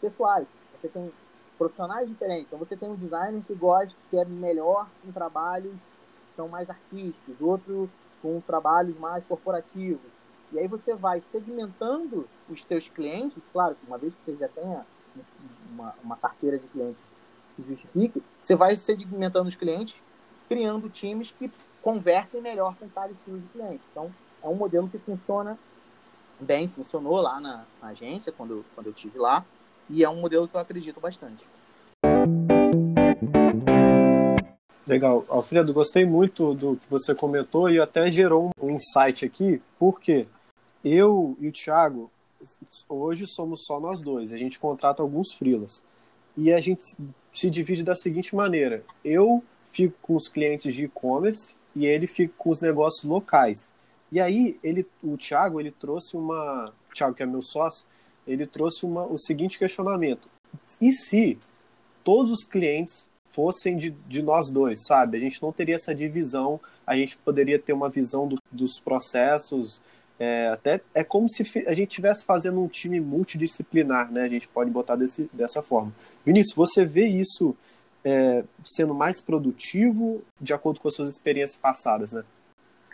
[0.00, 0.46] pessoais.
[0.80, 1.12] Você tem
[1.58, 2.46] profissionais diferentes.
[2.46, 6.70] Então você tem um designer que gosta, que é melhor com trabalhos que são mais
[6.70, 7.90] artísticos, outro
[8.22, 10.06] com trabalhos mais corporativos.
[10.52, 14.86] E aí você vai segmentando os teus clientes, claro uma vez que você já tenha
[15.72, 17.02] uma, uma carteira de clientes
[17.56, 20.00] que justifique, você vai segmentando os clientes,
[20.48, 21.50] criando times que
[21.82, 23.82] conversem melhor com cada estilo de cliente.
[23.90, 25.58] Então, é um modelo que funciona
[26.40, 29.44] bem, funcionou lá na, na agência, quando, quando eu tive lá,
[29.88, 31.44] e é um modelo que eu acredito bastante.
[34.86, 35.24] Legal.
[35.28, 40.26] Alfredo, gostei muito do que você comentou e até gerou um insight aqui, porque
[40.84, 42.10] eu e o Thiago,
[42.88, 45.82] hoje somos só nós dois, a gente contrata alguns freelas.
[46.36, 46.82] E a gente
[47.32, 52.34] se divide da seguinte maneira: eu fico com os clientes de e-commerce e ele fica
[52.36, 53.72] com os negócios locais.
[54.14, 56.72] E aí, ele, o Thiago, ele trouxe uma.
[56.88, 57.84] O Thiago, que é meu sócio,
[58.24, 60.28] ele trouxe uma, o seguinte questionamento:
[60.80, 61.36] e se
[62.04, 65.16] todos os clientes fossem de, de nós dois, sabe?
[65.16, 69.82] A gente não teria essa divisão, a gente poderia ter uma visão do, dos processos.
[70.16, 74.22] É, até é como se a gente estivesse fazendo um time multidisciplinar, né?
[74.22, 75.92] A gente pode botar desse, dessa forma.
[76.24, 77.56] Vinícius, você vê isso
[78.04, 82.22] é, sendo mais produtivo de acordo com as suas experiências passadas, né?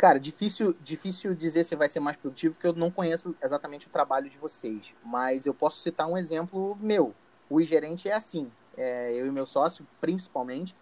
[0.00, 3.90] Cara, difícil, difícil dizer se vai ser mais produtivo, porque eu não conheço exatamente o
[3.90, 4.94] trabalho de vocês.
[5.04, 7.14] Mas eu posso citar um exemplo meu.
[7.50, 8.50] O gerente é assim.
[8.78, 10.74] É, eu e meu sócio, principalmente,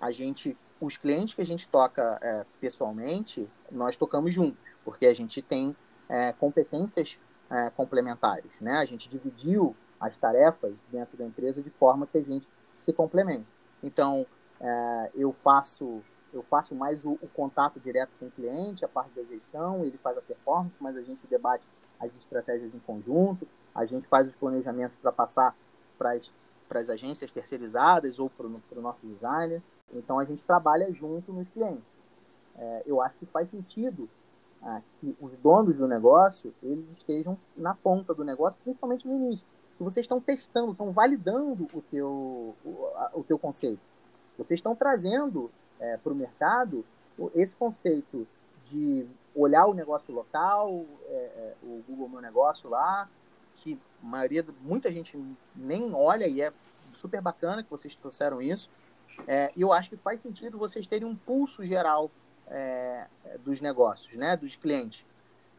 [0.00, 5.14] a gente, os clientes que a gente toca é, pessoalmente, nós tocamos juntos, porque a
[5.14, 5.76] gente tem
[6.08, 8.78] é, competências é, complementares, né?
[8.78, 12.48] A gente dividiu as tarefas dentro da empresa de forma que a gente
[12.80, 13.46] se complemente.
[13.80, 14.26] Então,
[14.60, 16.02] é, eu faço
[16.36, 19.96] eu faço mais o, o, contato direto com o cliente, a parte da gestão, ele
[19.98, 21.64] faz a performance, mas a gente debate
[21.98, 25.56] as estratégias em conjunto, a gente faz os planejamentos para passar
[25.98, 29.62] para as agências terceirizadas ou para o nosso designer.
[29.94, 31.84] Então, a gente trabalha junto nos clientes.
[32.58, 34.08] É, eu acho que faz sentido
[34.62, 39.46] é, que os donos do negócio eles estejam na ponta do negócio, principalmente no início.
[39.78, 43.80] Que vocês estão testando, estão validando o teu, o, a, o teu conceito.
[44.36, 46.84] Vocês estão trazendo é, para o mercado
[47.34, 48.26] esse conceito
[48.70, 53.08] de olhar o negócio local, é, é, o Google Meu Negócio lá,
[53.56, 55.18] que maioria, muita gente
[55.54, 56.52] nem olha e é
[56.92, 58.70] super bacana que vocês trouxeram isso.
[59.26, 62.10] É, eu acho que faz sentido vocês terem um pulso geral
[62.48, 63.08] é,
[63.44, 65.06] dos negócios, né, dos clientes,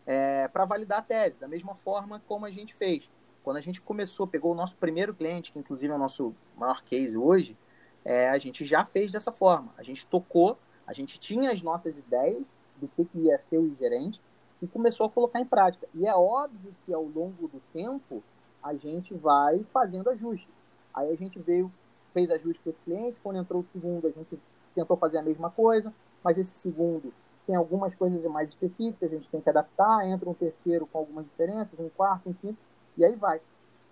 [0.06, 3.10] é, para validar a tese, da mesma forma como a gente fez.
[3.43, 6.84] Quando a gente começou, pegou o nosso primeiro cliente, que inclusive é o nosso maior
[6.84, 7.58] case hoje,
[8.03, 9.73] é, a gente já fez dessa forma.
[9.77, 12.43] A gente tocou, a gente tinha as nossas ideias
[12.77, 14.21] do que, que ia ser o gerente
[14.62, 15.88] e começou a colocar em prática.
[15.93, 18.23] E é óbvio que ao longo do tempo
[18.63, 20.49] a gente vai fazendo ajustes.
[20.93, 21.71] Aí a gente veio,
[22.13, 24.39] fez ajustes com esse cliente, quando entrou o segundo a gente
[24.73, 27.12] tentou fazer a mesma coisa, mas esse segundo
[27.45, 31.25] tem algumas coisas mais específicas, a gente tem que adaptar, entra um terceiro com algumas
[31.25, 32.57] diferenças, um quarto, um quinto,
[32.97, 33.39] e aí vai.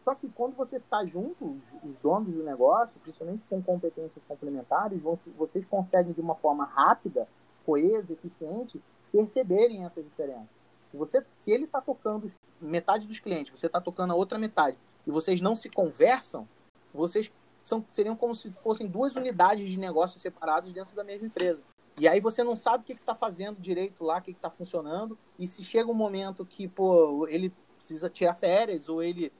[0.05, 5.65] Só que quando você está junto, os donos do negócio, principalmente com competências complementares, vocês
[5.65, 7.27] conseguem de uma forma rápida,
[7.65, 8.79] coesa, eficiente,
[9.11, 10.47] perceberem essa diferença.
[10.91, 14.77] Se, você, se ele está tocando metade dos clientes, você está tocando a outra metade,
[15.07, 16.47] e vocês não se conversam,
[16.93, 21.63] vocês são, seriam como se fossem duas unidades de negócio separadas dentro da mesma empresa.
[21.99, 25.17] E aí você não sabe o que está fazendo direito lá, o que está funcionando,
[25.39, 29.33] e se chega um momento que, pô, ele precisa tirar férias, ou ele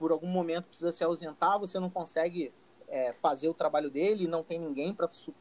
[0.00, 2.54] por algum momento precisa se ausentar, você não consegue
[2.88, 5.34] é, fazer o trabalho dele, não tem ninguém para su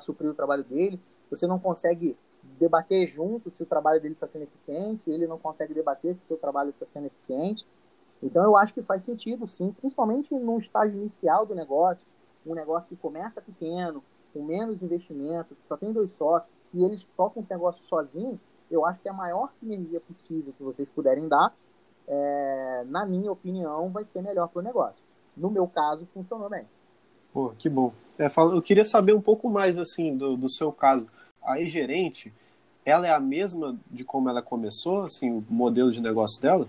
[0.00, 2.16] suprir o trabalho dele, você não consegue
[2.58, 6.26] debater junto se o trabalho dele está sendo eficiente, ele não consegue debater se o
[6.26, 7.66] seu trabalho está sendo eficiente.
[8.22, 12.04] Então eu acho que faz sentido, sim, principalmente num estágio inicial do negócio,
[12.46, 17.42] um negócio que começa pequeno, com menos investimento, só tem dois sócios, e eles tocam
[17.42, 18.40] o negócio sozinho,
[18.70, 21.54] eu acho que é a maior sinergia possível que vocês puderem dar
[22.08, 25.02] é, na minha opinião, vai ser melhor para o negócio.
[25.36, 26.64] No meu caso, funcionou bem.
[27.32, 27.92] Pô, que bom.
[28.18, 31.06] É, eu queria saber um pouco mais assim do, do seu caso.
[31.42, 32.32] A gerente,
[32.84, 36.66] ela é a mesma de como ela começou, assim, o modelo de negócio dela?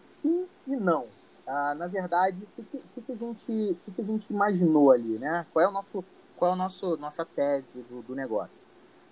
[0.00, 1.04] Sim e não.
[1.46, 5.18] Ah, na verdade, o que, que, que, a gente, que, que a gente imaginou ali,
[5.18, 5.44] né?
[5.52, 6.04] Qual é o nosso,
[6.36, 8.54] qual é o nosso, nossa tese do, do negócio?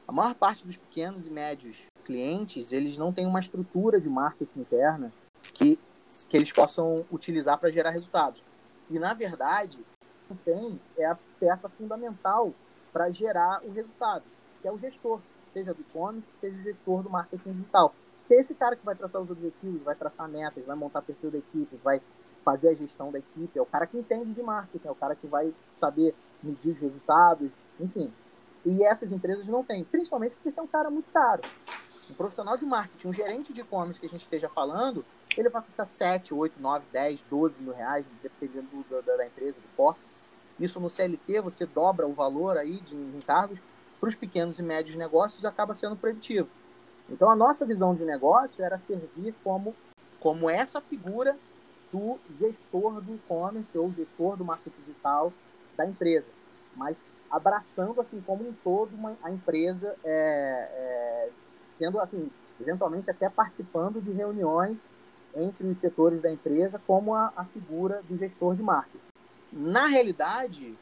[0.06, 4.60] A maior parte dos pequenos e médios clientes, eles não têm uma estrutura de marketing
[4.60, 5.12] interna
[5.58, 5.78] que,
[6.28, 8.42] que eles possam utilizar para gerar resultados.
[8.88, 9.78] E, na verdade,
[10.30, 12.54] o tem é a peça fundamental
[12.92, 14.22] para gerar o resultado,
[14.62, 15.20] que é o gestor,
[15.52, 17.92] seja do e-commerce, seja o gestor do marketing digital.
[18.28, 21.30] Que é esse cara que vai traçar os objetivos, vai traçar metas, vai montar perfil
[21.30, 22.00] da equipe, vai
[22.44, 25.14] fazer a gestão da equipe, é o cara que entende de marketing, é o cara
[25.16, 28.12] que vai saber medir os resultados, enfim.
[28.64, 31.42] E essas empresas não têm, principalmente porque você é um cara muito caro.
[32.10, 35.04] Um profissional de marketing, um gerente de e-commerce que a gente esteja falando,
[35.38, 39.52] ele vai custar 7, 8, 9, 10, 12 mil reais, dependendo do, da, da, empresa,
[39.52, 40.00] do porte.
[40.58, 43.58] Isso no CLT, você dobra o valor aí de encargos,
[44.00, 46.48] para os pequenos e médios negócios acaba sendo preditivo.
[47.08, 49.74] Então a nossa visão de negócio era servir como,
[50.20, 51.36] como essa figura
[51.92, 55.32] do gestor do e-commerce ou gestor do marketing digital
[55.76, 56.26] da empresa,
[56.76, 56.96] mas
[57.30, 61.30] abraçando assim como um todo uma, a empresa é, é,
[61.78, 64.76] sendo assim eventualmente até participando de reuniões
[65.38, 68.98] entre os setores da empresa como a, a figura do gestor de marketing.
[69.52, 70.76] Na realidade,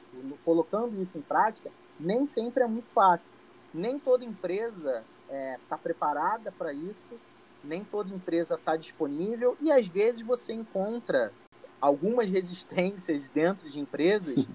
[0.44, 3.26] colocando isso em prática, nem sempre é muito fácil.
[3.72, 7.18] Nem toda empresa está é, tá preparada para isso,
[7.62, 11.32] nem toda empresa está disponível e às vezes você encontra
[11.80, 14.46] algumas resistências dentro de empresas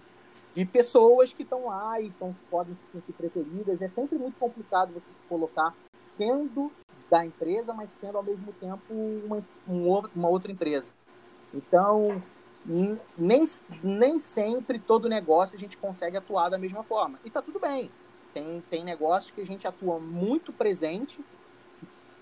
[0.54, 3.82] de pessoas que estão lá e tão, podem se sentir preteridas.
[3.82, 5.74] É sempre muito complicado você se colocar
[6.08, 6.72] sendo
[7.12, 8.82] da empresa, mas sendo ao mesmo tempo
[9.68, 10.94] uma, uma outra empresa.
[11.54, 12.24] Então,
[12.66, 12.98] nem,
[13.84, 17.20] nem sempre todo negócio a gente consegue atuar da mesma forma.
[17.26, 17.92] E tá tudo bem.
[18.34, 21.20] Tem, tem negócios que a gente atua muito presente,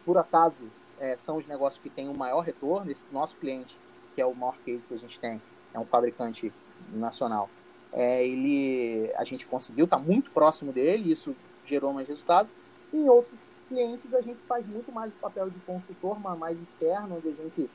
[0.04, 0.56] por acaso
[1.00, 2.92] é, são os negócios que têm o maior retorno.
[2.92, 3.80] Esse nosso cliente,
[4.16, 5.40] que é o maior case que a gente tem,
[5.72, 6.52] é um fabricante
[6.92, 7.48] nacional.
[7.94, 12.50] É, ele, a gente conseguiu tá muito próximo dele, isso gerou mais resultado.
[12.92, 13.38] E outros
[13.70, 17.32] clientes a gente faz muito mais o papel de consultor, mas mais externo, onde a
[17.32, 17.70] gente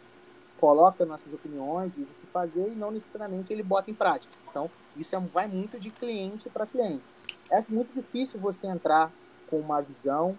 [0.60, 4.32] coloca nossas opiniões, diz o que fazer e não necessariamente ele bota em prática.
[4.50, 7.02] Então, isso é, vai muito de cliente para cliente.
[7.50, 9.10] É muito difícil você entrar
[9.48, 10.36] com uma visão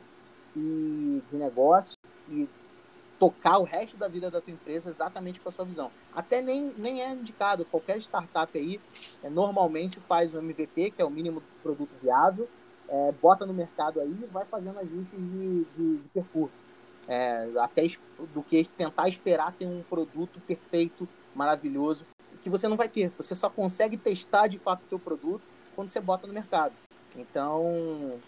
[0.55, 1.97] e de negócio
[2.29, 2.47] e
[3.19, 5.91] tocar o resto da vida da tua empresa exatamente com a sua visão.
[6.13, 7.65] Até nem, nem é indicado.
[7.65, 8.79] Qualquer startup aí
[9.23, 12.47] é, normalmente faz o MVP, que é o mínimo produto viável,
[12.89, 16.65] é, bota no mercado aí e vai fazendo ajustes de, de, de percurso
[17.07, 17.87] é, até
[18.33, 22.05] do que tentar esperar ter um produto perfeito, maravilhoso,
[22.41, 23.11] que você não vai ter.
[23.17, 25.43] Você só consegue testar de fato o teu produto
[25.75, 26.73] quando você bota no mercado.
[27.15, 28.19] Então,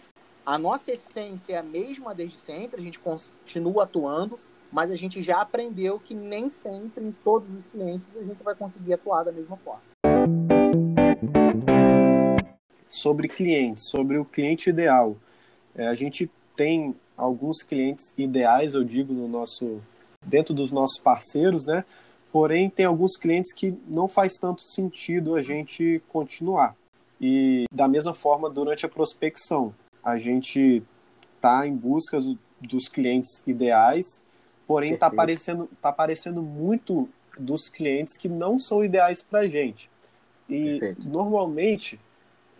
[0.46, 4.40] a nossa essência é a mesma desde sempre, a gente continua atuando,
[4.72, 8.56] mas a gente já aprendeu que nem sempre em todos os clientes a gente vai
[8.56, 9.82] conseguir atuar da mesma forma.
[13.02, 15.16] Sobre clientes, sobre o cliente ideal.
[15.76, 19.82] É, a gente tem alguns clientes ideais, eu digo, no nosso
[20.26, 21.86] dentro dos nossos parceiros, né?
[22.32, 26.76] Porém, tem alguns clientes que não faz tanto sentido a gente continuar.
[27.20, 30.84] E da mesma forma, durante a prospecção, a gente
[31.36, 34.22] está em busca do, dos clientes ideais,
[34.68, 39.90] porém está aparecendo, tá aparecendo muito dos clientes que não são ideais para a gente.
[40.50, 41.08] E Perfeito.
[41.08, 42.00] normalmente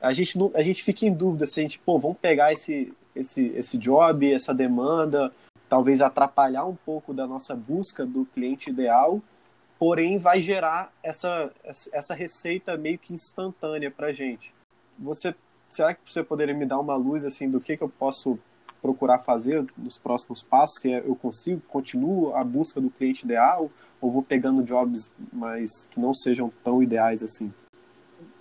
[0.02, 2.94] a gente, não, a gente fica em dúvida se a gente, pô, vamos pegar esse,
[3.16, 5.32] esse, esse job, essa demanda,
[5.68, 9.22] talvez atrapalhar um pouco da nossa busca do cliente ideal,
[9.78, 11.52] porém vai gerar essa,
[11.92, 14.54] essa receita meio que instantânea para a gente.
[14.98, 15.36] Você,
[15.70, 18.40] será que você poderia me dar uma luz assim do que, que eu posso
[18.82, 20.82] procurar fazer nos próximos passos?
[20.82, 26.00] Se eu consigo, continuo a busca do cliente ideal ou vou pegando jobs mais que
[26.00, 27.54] não sejam tão ideais assim?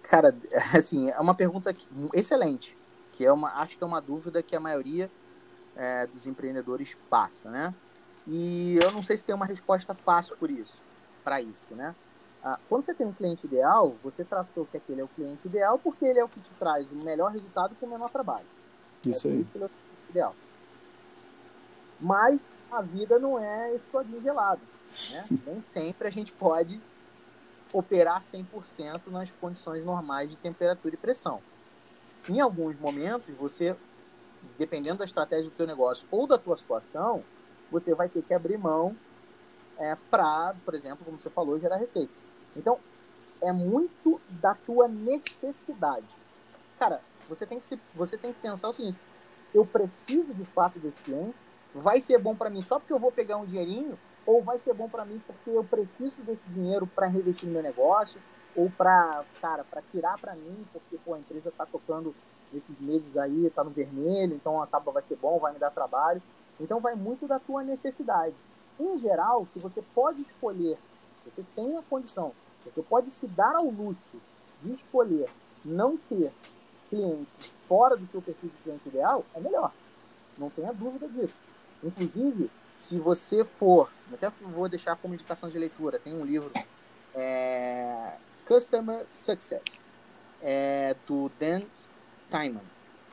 [0.08, 0.34] Cara,
[0.76, 1.74] assim, é uma pergunta
[2.12, 2.76] excelente
[3.16, 5.10] que é uma, acho que é uma dúvida que a maioria
[5.74, 7.74] é, dos empreendedores passa, né?
[8.26, 10.78] E eu não sei se tem uma resposta fácil por isso,
[11.24, 11.94] para isso, né?
[12.44, 15.78] Ah, quando você tem um cliente ideal, você traçou que aquele é o cliente ideal
[15.78, 18.46] porque ele é o que te traz o melhor resultado com o menor trabalho.
[19.06, 19.40] Isso é aí.
[19.40, 20.36] Isso que ele é o cliente ideal.
[21.98, 22.38] Mas
[22.70, 24.60] a vida não é esse gelado,
[25.10, 25.24] né?
[25.46, 26.78] Nem sempre a gente pode
[27.76, 31.40] operar 100% nas condições normais de temperatura e pressão
[32.28, 33.76] em alguns momentos, você,
[34.58, 37.22] dependendo da estratégia do teu negócio ou da tua situação,
[37.70, 38.96] você vai ter que abrir mão
[39.78, 42.12] é, para, por exemplo, como você falou, gerar receita.
[42.56, 42.78] Então,
[43.42, 46.06] é muito da tua necessidade.
[46.78, 48.98] Cara, você tem que, se, você tem que pensar o seguinte:
[49.54, 51.34] eu preciso de fato desse cliente,
[51.74, 54.74] vai ser bom para mim só porque eu vou pegar um dinheirinho, ou vai ser
[54.74, 58.20] bom para mim porque eu preciso desse dinheiro para reinvestir no meu negócio,
[58.56, 62.14] ou para, cara, para tirar para mim, porque pô, a empresa está tocando
[62.54, 65.70] esses meses aí, está no vermelho, então a tábua vai ser bom, vai me dar
[65.70, 66.22] trabalho.
[66.58, 68.34] Então vai muito da tua necessidade.
[68.80, 70.78] Em geral, se você pode escolher,
[71.24, 74.16] você tem a condição, você pode se dar ao luxo
[74.62, 75.28] de escolher
[75.64, 76.32] não ter
[76.88, 79.72] clientes fora do seu perfil de cliente ideal, é melhor.
[80.38, 81.34] Não tenha dúvida disso.
[81.82, 86.50] Inclusive, se você for, até vou deixar como indicação de leitura, tem um livro
[87.14, 88.12] é
[88.46, 89.80] Customer Success,
[90.40, 91.62] é, do Dan
[92.28, 92.62] Steinman.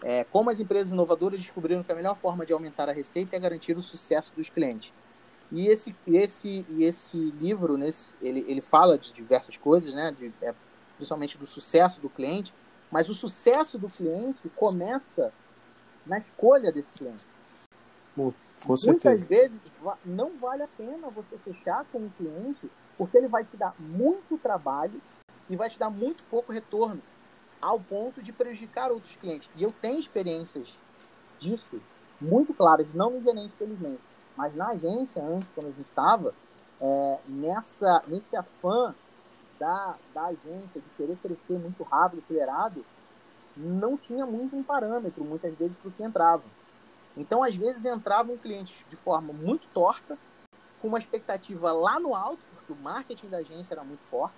[0.03, 3.39] É, como as empresas inovadoras descobriram que a melhor forma de aumentar a receita é
[3.39, 4.93] garantir o sucesso dos clientes.
[5.51, 10.11] E esse, esse, e esse livro, nesse, ele, ele fala de diversas coisas, né?
[10.11, 10.53] De, é,
[10.97, 12.53] principalmente do sucesso do cliente,
[12.91, 15.31] mas o sucesso do cliente começa
[16.05, 17.25] na escolha desse cliente.
[18.65, 19.15] Com certeza.
[19.15, 19.59] Muitas vezes
[20.05, 24.37] não vale a pena você fechar com um cliente porque ele vai te dar muito
[24.37, 25.01] trabalho
[25.49, 27.01] e vai te dar muito pouco retorno
[27.61, 29.49] ao ponto de prejudicar outros clientes.
[29.55, 30.77] E eu tenho experiências
[31.39, 31.81] disso
[32.19, 34.01] muito claras, não no gerente, felizmente,
[34.35, 36.33] mas na agência, antes, quando a gente estava,
[36.81, 38.93] é, nessa, nesse afã
[39.59, 42.85] da, da agência de querer crescer muito rápido, acelerado,
[43.55, 46.43] não tinha muito um parâmetro, muitas vezes, para o que entrava.
[47.15, 50.17] Então, às vezes, entravam clientes de forma muito torta,
[50.81, 54.35] com uma expectativa lá no alto, porque o marketing da agência era muito forte,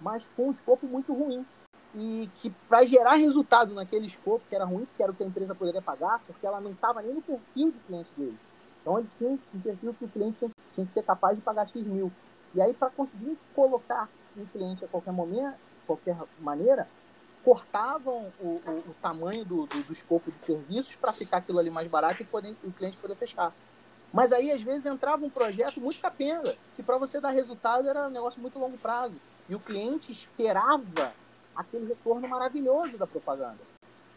[0.00, 1.46] mas com um escopo muito ruim
[1.94, 5.26] e que para gerar resultado naquele escopo, que era ruim, que era o que a
[5.26, 8.38] empresa poderia pagar, porque ela não estava nem no perfil de cliente dele.
[8.80, 11.68] Então ele tinha um perfil que o cliente tinha, tinha que ser capaz de pagar
[11.68, 12.10] X mil.
[12.54, 16.88] E aí, para conseguir colocar um cliente a qualquer momento, qualquer maneira,
[17.44, 21.70] cortavam o, o, o tamanho do, do, do, escopo de serviços para ficar aquilo ali
[21.70, 23.52] mais barato e poder, o cliente poder fechar.
[24.12, 28.06] Mas aí, às vezes, entrava um projeto muito capenga, que para você dar resultado era
[28.06, 29.18] um negócio muito longo prazo.
[29.48, 31.12] E o cliente esperava
[31.56, 33.58] aquele retorno maravilhoso da propaganda.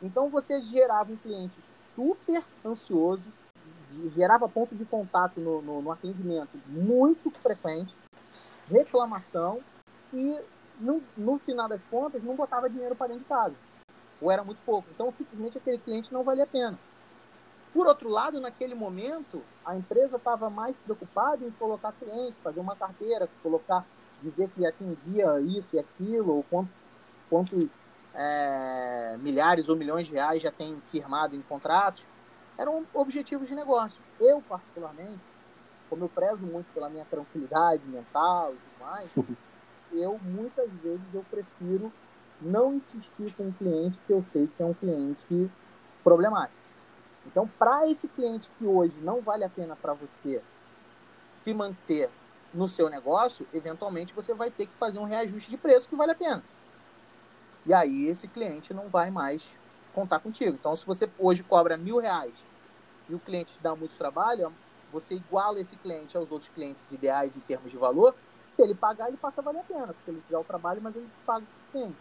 [0.02, 1.56] Então você gerava um cliente
[1.96, 3.24] super ansioso,
[4.16, 7.94] gerava ponto de contato no, no, no atendimento muito frequente,
[8.70, 9.60] reclamação
[10.14, 10.40] e
[10.80, 13.56] no, no, final das contas não botava dinheiro para dentro de casa.
[14.22, 14.88] Ou era muito pouco.
[14.94, 16.78] Então simplesmente aquele cliente não valia a pena.
[17.74, 22.76] Por outro lado, naquele momento, a empresa estava mais preocupada em colocar clientes, fazer uma
[22.76, 23.86] carteira, colocar,
[24.22, 26.70] dizer que atendia isso e aquilo, ou quanto
[27.30, 27.68] quantos
[28.14, 32.04] é, milhares ou milhões de reais já tem firmado em contratos,
[32.58, 34.00] eram objetivos de negócio.
[34.20, 35.20] Eu, particularmente,
[35.90, 39.16] como eu prezo muito pela minha tranquilidade mental e tudo mais,
[39.98, 41.92] eu, muitas vezes, eu prefiro
[42.42, 45.50] não insistir com um cliente que eu sei que é um cliente
[46.04, 46.60] problemático.
[47.26, 50.42] Então, para esse cliente que hoje não vale a pena para você
[51.44, 52.10] se manter
[52.54, 56.12] no seu negócio, eventualmente você vai ter que fazer um reajuste de preço que vale
[56.12, 56.44] a pena.
[57.66, 59.56] E aí esse cliente não vai mais
[59.94, 60.56] contar contigo.
[60.60, 62.34] Então, se você hoje cobra mil reais
[63.10, 64.54] e o cliente te dá muito trabalho,
[64.92, 68.16] você iguala esse cliente aos outros clientes ideais em termos de valor.
[68.56, 70.82] Se ele pagar, ele passa a valer a pena, porque ele te dá o trabalho,
[70.82, 71.98] mas ele te paga o suficiente.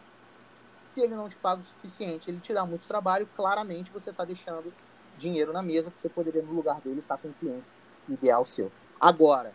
[0.95, 4.25] Se ele não te paga o suficiente, ele te dá muito trabalho, claramente você está
[4.25, 4.73] deixando
[5.19, 7.67] dinheiro na mesa que você poderia, no lugar dele, estar tá com um cliente
[8.09, 8.71] ideal seu.
[9.01, 9.53] Agora,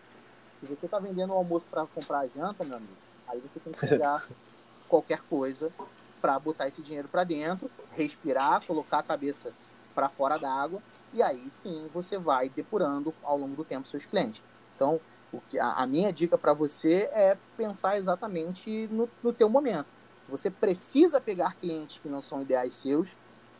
[0.57, 2.97] se você está vendendo o almoço para comprar a janta, meu amigo,
[3.29, 4.27] aí você tem que pegar
[4.89, 5.71] qualquer coisa
[6.19, 9.53] para botar esse dinheiro para dentro, respirar, colocar a cabeça
[9.95, 10.81] para fora d'água
[11.13, 14.43] e aí sim você vai depurando ao longo do tempo seus clientes.
[14.75, 14.99] Então,
[15.31, 19.87] o que, a, a minha dica para você é pensar exatamente no, no teu momento.
[20.27, 23.09] Você precisa pegar clientes que não são ideais seus,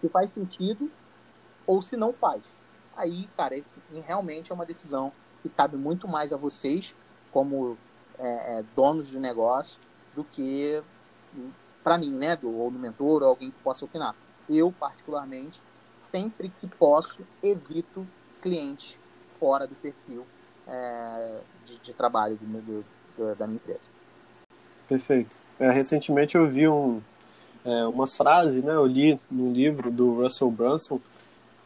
[0.01, 0.89] se faz sentido
[1.65, 2.41] ou se não faz.
[2.95, 5.11] Aí, cara, esse realmente é uma decisão
[5.41, 6.95] que cabe muito mais a vocês
[7.31, 7.77] como
[8.17, 9.79] é, é, donos de negócio
[10.15, 10.83] do que
[11.83, 14.15] para mim, né, do, ou do mentor, ou alguém que possa opinar.
[14.49, 15.61] Eu, particularmente,
[15.93, 18.05] sempre que posso, evito
[18.41, 18.99] clientes
[19.39, 20.25] fora do perfil
[20.69, 22.85] é, de, de, trabalho do,
[23.17, 23.89] do, da minha empresa.
[24.87, 25.37] Perfeito.
[25.59, 27.01] É, recentemente eu vi um,
[27.65, 30.99] é, uma frase, né, eu li no livro do Russell Brunson,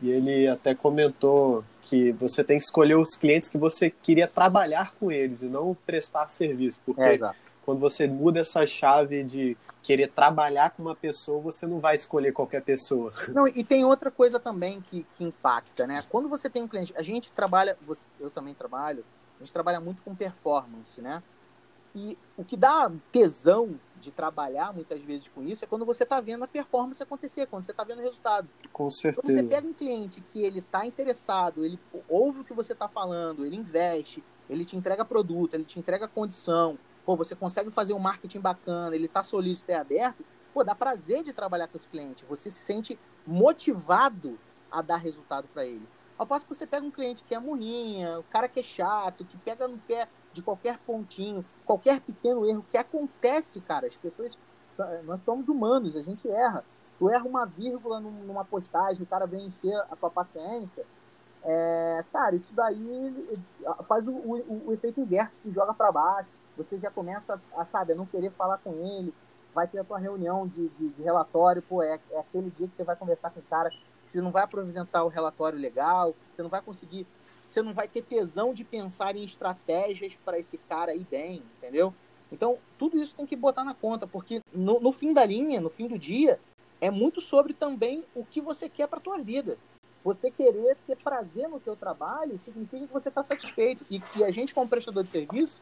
[0.01, 4.93] e ele até comentou que você tem que escolher os clientes que você queria trabalhar
[4.95, 7.19] com eles e não prestar serviço, porque é,
[7.65, 12.31] quando você muda essa chave de querer trabalhar com uma pessoa, você não vai escolher
[12.31, 13.13] qualquer pessoa.
[13.33, 16.03] Não, e tem outra coisa também que, que impacta, né?
[16.09, 17.77] Quando você tem um cliente, a gente trabalha,
[18.19, 19.03] eu também trabalho,
[19.39, 21.21] a gente trabalha muito com performance, né?
[21.95, 26.19] E o que dá tesão de trabalhar muitas vezes com isso é quando você está
[26.19, 28.49] vendo a performance acontecer, quando você está vendo o resultado.
[28.71, 29.21] Com certeza.
[29.21, 32.87] Quando você pega um cliente que ele está interessado, ele ouve o que você está
[32.87, 37.93] falando, ele investe, ele te entrega produto, ele te entrega condição, pô, você consegue fazer
[37.93, 40.23] um marketing bacana, ele está solícito e aberto,
[40.53, 42.25] pô, dá prazer de trabalhar com esse cliente.
[42.25, 44.39] Você se sente motivado
[44.71, 45.87] a dar resultado para ele.
[46.17, 49.25] Ao passo que você pega um cliente que é murrinha, o cara que é chato,
[49.25, 53.87] que pega no pé de qualquer pontinho, qualquer pequeno erro que acontece, cara.
[53.87, 54.31] As pessoas,
[55.03, 56.63] nós somos humanos, a gente erra.
[56.99, 60.85] Tu erra uma vírgula numa postagem, o cara vem encher a tua paciência.
[61.43, 63.27] É, cara, isso daí
[63.87, 67.93] faz o, o, o efeito inverso, que joga para baixo você já começa a, sabe,
[67.93, 69.13] a não querer falar com ele,
[69.53, 72.75] vai ter a tua reunião de, de, de relatório, pô, é, é, aquele dia que
[72.75, 73.69] você vai conversar com o cara,
[74.07, 77.07] você não vai apresentar o relatório legal, você não vai conseguir,
[77.49, 81.93] você não vai ter tesão de pensar em estratégias para esse cara ir bem, entendeu?
[82.31, 85.69] Então, tudo isso tem que botar na conta, porque no, no fim da linha, no
[85.69, 86.39] fim do dia,
[86.81, 89.57] é muito sobre também o que você quer para tua vida.
[90.03, 94.31] Você querer ter prazer no teu trabalho significa que você está satisfeito e que a
[94.31, 95.61] gente, como prestador de serviço,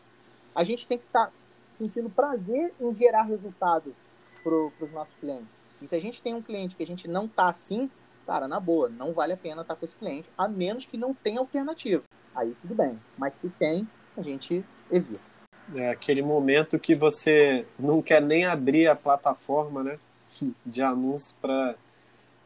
[0.55, 1.31] a gente tem que estar tá
[1.77, 3.95] sentindo prazer em gerar resultado
[4.43, 4.53] para
[4.85, 5.47] os nossos clientes.
[5.81, 7.89] E se a gente tem um cliente que a gente não está assim,
[8.25, 10.97] cara, na boa, não vale a pena estar tá com esse cliente, a menos que
[10.97, 12.03] não tenha alternativa.
[12.35, 12.99] Aí tudo bem.
[13.17, 15.31] Mas se tem, a gente evita.
[15.75, 19.99] É aquele momento que você não quer nem abrir a plataforma, né?
[20.65, 21.75] De anúncios para.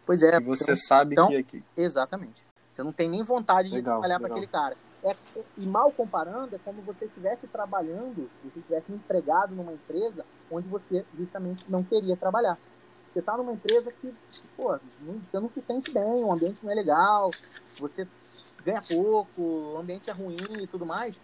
[0.06, 0.40] Pois é.
[0.40, 1.38] Que você então, sabe então, que.
[1.38, 1.64] Aqui...
[1.76, 2.44] Exatamente.
[2.74, 4.76] Você não tem nem vontade legal, de trabalhar para aquele cara.
[5.06, 5.16] É,
[5.56, 11.06] e mal comparando, é como você estivesse trabalhando, você estivesse empregado numa empresa onde você
[11.16, 12.58] justamente não queria trabalhar.
[13.14, 14.12] Você está numa empresa que,
[14.58, 17.30] pô, você não se sente bem, o ambiente não é legal,
[17.80, 18.08] você
[18.66, 21.16] ganha pouco, o ambiente é ruim e tudo mais.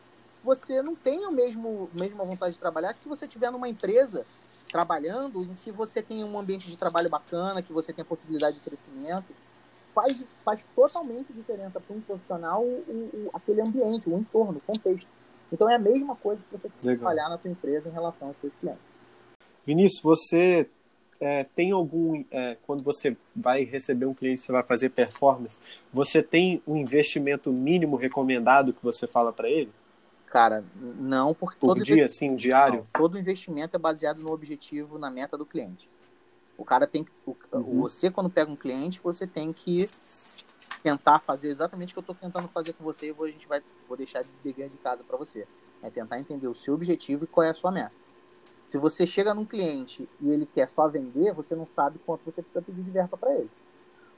[0.43, 4.27] Você não tem a mesmo, mesma vontade de trabalhar que se você estiver numa empresa
[4.71, 8.63] trabalhando em que você tem um ambiente de trabalho bacana, que você tem possibilidade de
[8.63, 9.34] crescimento,
[9.94, 15.10] faz, faz totalmente diferença para um profissional o, o, aquele ambiente, o entorno, o contexto.
[15.52, 18.30] Então é a mesma coisa que você tem que trabalhar na sua empresa em relação
[18.30, 18.82] aos seus clientes.
[19.66, 20.68] Vinícius, você
[21.20, 22.24] é, tem algum.
[22.32, 25.60] É, quando você vai receber um cliente, você vai fazer performance,
[25.94, 29.72] você tem um investimento mínimo recomendado que você fala para ele?
[30.26, 32.80] Cara, não, porque Por todo dia, assim, um diário?
[32.80, 35.89] Não, todo investimento é baseado no objetivo, na meta do cliente.
[36.58, 37.12] O cara tem que.
[37.26, 37.82] O, uhum.
[37.82, 39.86] Você, quando pega um cliente, você tem que
[40.84, 43.62] tentar fazer exatamente o que eu estou tentando fazer com você e a gente vai
[43.88, 45.47] vou deixar de dever de casa para você.
[45.82, 47.93] É tentar entender o seu objetivo e qual é a sua meta.
[48.68, 52.41] Se você chega num cliente e ele quer só vender, você não sabe quanto você
[52.41, 53.49] precisa pedir de verba para ele.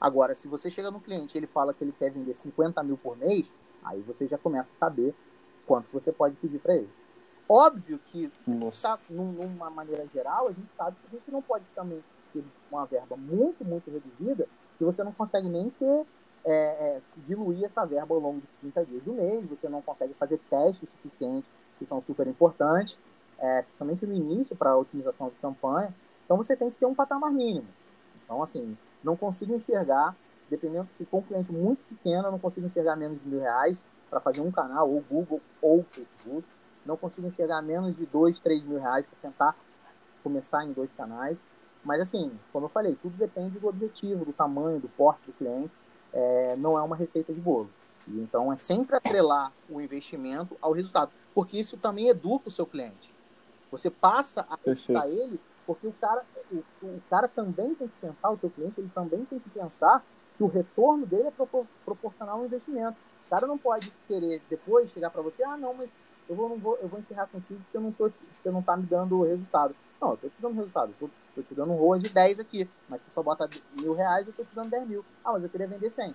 [0.00, 2.96] Agora, se você chega num cliente e ele fala que ele quer vender 50 mil
[2.96, 3.46] por mês,
[3.82, 5.14] aí você já começa a saber
[5.66, 6.88] quanto você pode pedir para ele.
[7.48, 8.30] Óbvio que,
[8.80, 12.02] tá, numa maneira geral, a gente sabe que a gente não pode também
[12.34, 16.06] ter uma verba muito, muito reduzida, que você não consegue nem ter,
[16.44, 16.52] é,
[16.88, 20.38] é, diluir essa verba ao longo dos 30 dias do mês, você não consegue fazer
[20.50, 22.98] testes suficientes, que são super importantes,
[23.38, 25.94] é, principalmente no início para a otimização de campanha.
[26.24, 27.66] Então você tem que ter um patamar mínimo.
[28.24, 30.16] Então, assim, não consigo enxergar,
[30.48, 33.84] dependendo, se for um cliente muito pequeno, eu não consigo enxergar menos de mil reais
[34.08, 36.46] para fazer um canal, ou Google, ou Facebook.
[36.86, 39.56] Não consigo enxergar menos de dois, três mil reais para tentar
[40.22, 41.36] começar em dois canais.
[41.84, 45.72] Mas, assim, como eu falei, tudo depende do objetivo, do tamanho, do porte do cliente.
[46.12, 47.68] É, não é uma receita de bolo.
[48.08, 53.14] Então, é sempre atrelar o investimento ao resultado, porque isso também educa o seu cliente.
[53.70, 58.30] Você passa a educar ele, porque o cara, o, o, cara também tem que pensar,
[58.30, 60.04] o seu cliente, ele também tem que pensar
[60.36, 62.96] que o retorno dele é propor, proporcional ao investimento.
[63.26, 65.90] O cara não pode querer depois chegar para você, ah, não, mas
[66.28, 68.76] eu vou, não vou, eu vou encerrar contigo porque eu não tô, você não está
[68.76, 69.74] me dando o resultado.
[70.00, 70.90] Não, eu estou te dando resultado.
[70.90, 73.48] Estou tô te dando um ROA de 10 aqui, mas você só bota
[73.80, 75.04] mil reais, eu estou te dando 10 mil.
[75.24, 76.06] Ah, mas eu queria vender 100.
[76.06, 76.14] Tem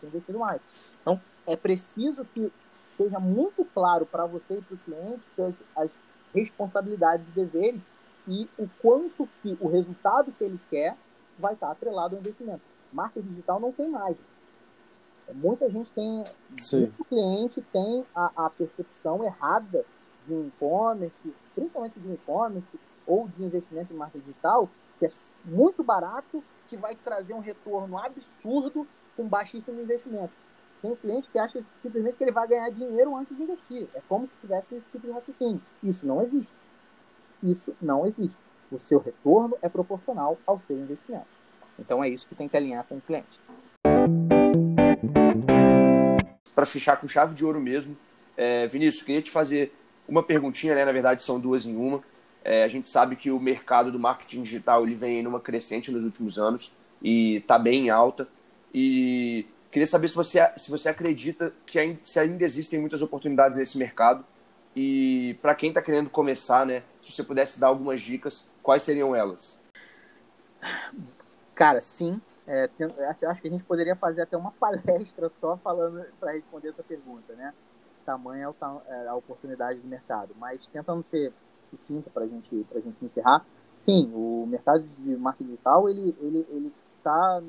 [0.00, 0.60] que investir mais.
[1.00, 2.52] Então, é preciso que
[2.96, 5.90] seja muito claro para você e para o cliente as, as
[6.34, 7.80] responsabilidades e deveres
[8.28, 10.96] e o quanto que o resultado que ele quer
[11.38, 12.60] vai estar atrelado ao investimento.
[12.92, 14.16] Marketing digital não tem mais.
[15.34, 16.24] Muita gente tem,
[16.58, 16.80] Sim.
[16.80, 19.84] muito cliente tem a, a percepção errada
[20.26, 22.78] de um e-commerce, principalmente de um e-commerce,
[23.10, 25.10] ou de investimento em marketing digital, que é
[25.44, 28.86] muito barato, que vai trazer um retorno absurdo
[29.16, 30.32] com baixíssimo investimento.
[30.80, 33.88] Tem cliente que acha simplesmente que ele vai ganhar dinheiro antes de investir.
[33.94, 35.60] É como se tivesse esse tipo de raciocínio.
[35.82, 36.54] Isso não existe.
[37.42, 38.36] Isso não existe.
[38.70, 41.26] O seu retorno é proporcional ao seu investimento.
[41.78, 43.40] Então é isso que tem que alinhar com o cliente.
[46.54, 47.96] Para fechar com chave de ouro mesmo,
[48.36, 49.74] é, Vinícius, queria te fazer
[50.08, 50.84] uma perguntinha, né?
[50.84, 52.02] Na verdade, são duas em uma.
[52.42, 56.02] É, a gente sabe que o mercado do marketing digital ele vem numa crescente nos
[56.02, 56.72] últimos anos
[57.02, 58.26] e está bem em alta.
[58.72, 63.58] E queria saber se você, se você acredita que ainda, se ainda existem muitas oportunidades
[63.58, 64.24] nesse mercado.
[64.74, 69.14] E para quem está querendo começar, né, se você pudesse dar algumas dicas, quais seriam
[69.14, 69.60] elas?
[71.54, 72.20] Cara, sim.
[72.46, 72.68] É,
[73.28, 77.34] acho que a gente poderia fazer até uma palestra só falando para responder essa pergunta,
[77.34, 77.52] né?
[78.04, 78.54] Tamanho
[78.88, 80.34] é, é a oportunidade do mercado.
[80.38, 81.32] Mas tentando ser
[81.70, 83.44] sucinta para gente, a gente encerrar,
[83.78, 87.42] sim, o mercado de marketing digital ele ele ele está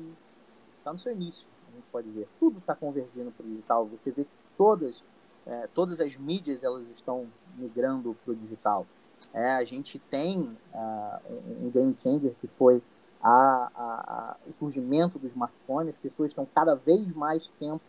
[0.84, 2.28] tá no seu início, a gente pode ver.
[2.38, 3.86] Tudo está convergindo para o digital.
[3.86, 5.02] Você vê que todas
[5.46, 8.86] é, todas as mídias elas estão migrando para o digital.
[9.32, 12.82] É, a gente tem uh, um game changer que foi
[13.22, 15.90] a, a, a, o surgimento do smartphone.
[15.90, 17.80] As pessoas estão cada vez mais tempo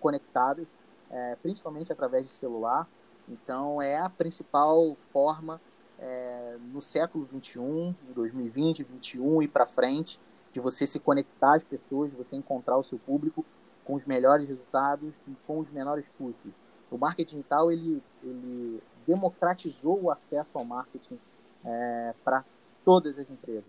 [0.00, 0.66] conectadas,
[1.10, 2.86] é, principalmente através de celular.
[3.28, 5.60] Então, é a principal forma
[5.98, 10.20] é, no século 21, em 2020, 2021 e para frente,
[10.52, 13.44] de você se conectar às pessoas, de você encontrar o seu público
[13.84, 16.52] com os melhores resultados e com os menores custos.
[16.90, 21.18] O marketing digital ele, ele democratizou o acesso ao marketing
[21.64, 22.44] é, para
[22.84, 23.64] todas as empresas.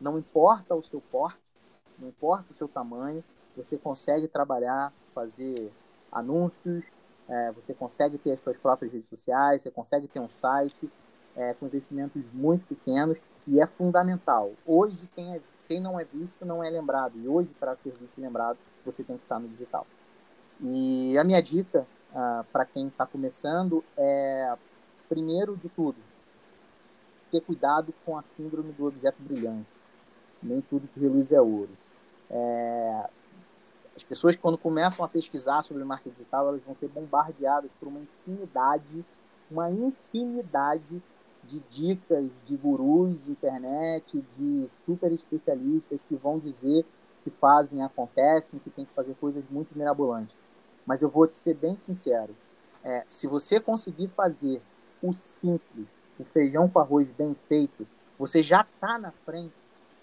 [0.00, 1.38] Não importa o seu porte,
[1.98, 3.22] não importa o seu tamanho,
[3.56, 5.72] você consegue trabalhar, fazer
[6.12, 6.90] anúncios,
[7.28, 10.90] é, você consegue ter as suas próprias redes sociais, você consegue ter um site
[11.36, 14.52] é, com investimentos muito pequenos e é fundamental.
[14.66, 17.12] Hoje, quem, é, quem não é visto não é lembrado.
[17.16, 19.86] E hoje, para ser visto e lembrado, você tem que estar no digital.
[20.60, 24.56] E a minha dica uh, para quem está começando é,
[25.08, 25.98] primeiro de tudo,
[27.30, 29.68] ter cuidado com a síndrome do objeto brilhante.
[30.42, 31.70] Nem tudo que reluz é ouro.
[32.30, 33.08] É,
[33.94, 38.00] as pessoas, quando começam a pesquisar sobre marketing digital, elas vão ser bombardeadas por uma
[38.00, 39.04] infinidade,
[39.50, 41.02] uma infinidade
[41.48, 46.84] de dicas de gurus de internet, de super especialistas que vão dizer
[47.24, 50.34] que fazem, acontecem, que tem que fazer coisas muito mirabolantes.
[50.86, 52.34] Mas eu vou te ser bem sincero.
[52.84, 54.62] É, se você conseguir fazer
[55.02, 55.88] o simples,
[56.20, 57.86] o feijão com arroz bem feito,
[58.16, 59.52] você já está na frente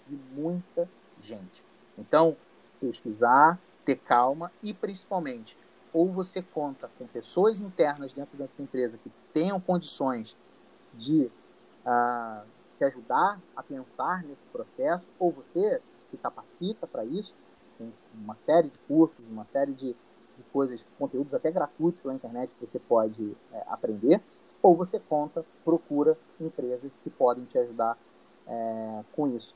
[0.06, 0.86] de muita
[1.18, 1.64] gente.
[1.96, 2.36] Então,
[2.78, 5.56] pesquisar, ter calma e principalmente,
[5.94, 10.36] ou você conta com pessoas internas dentro da sua empresa que tenham condições
[10.96, 11.30] de
[11.86, 17.34] uh, te ajudar a pensar nesse processo, ou você se capacita para isso,
[17.78, 22.50] tem uma série de cursos, uma série de, de coisas, conteúdos até gratuitos na internet
[22.58, 24.20] que você pode é, aprender,
[24.62, 27.98] ou você conta, procura empresas que podem te ajudar
[28.46, 29.54] é, com isso.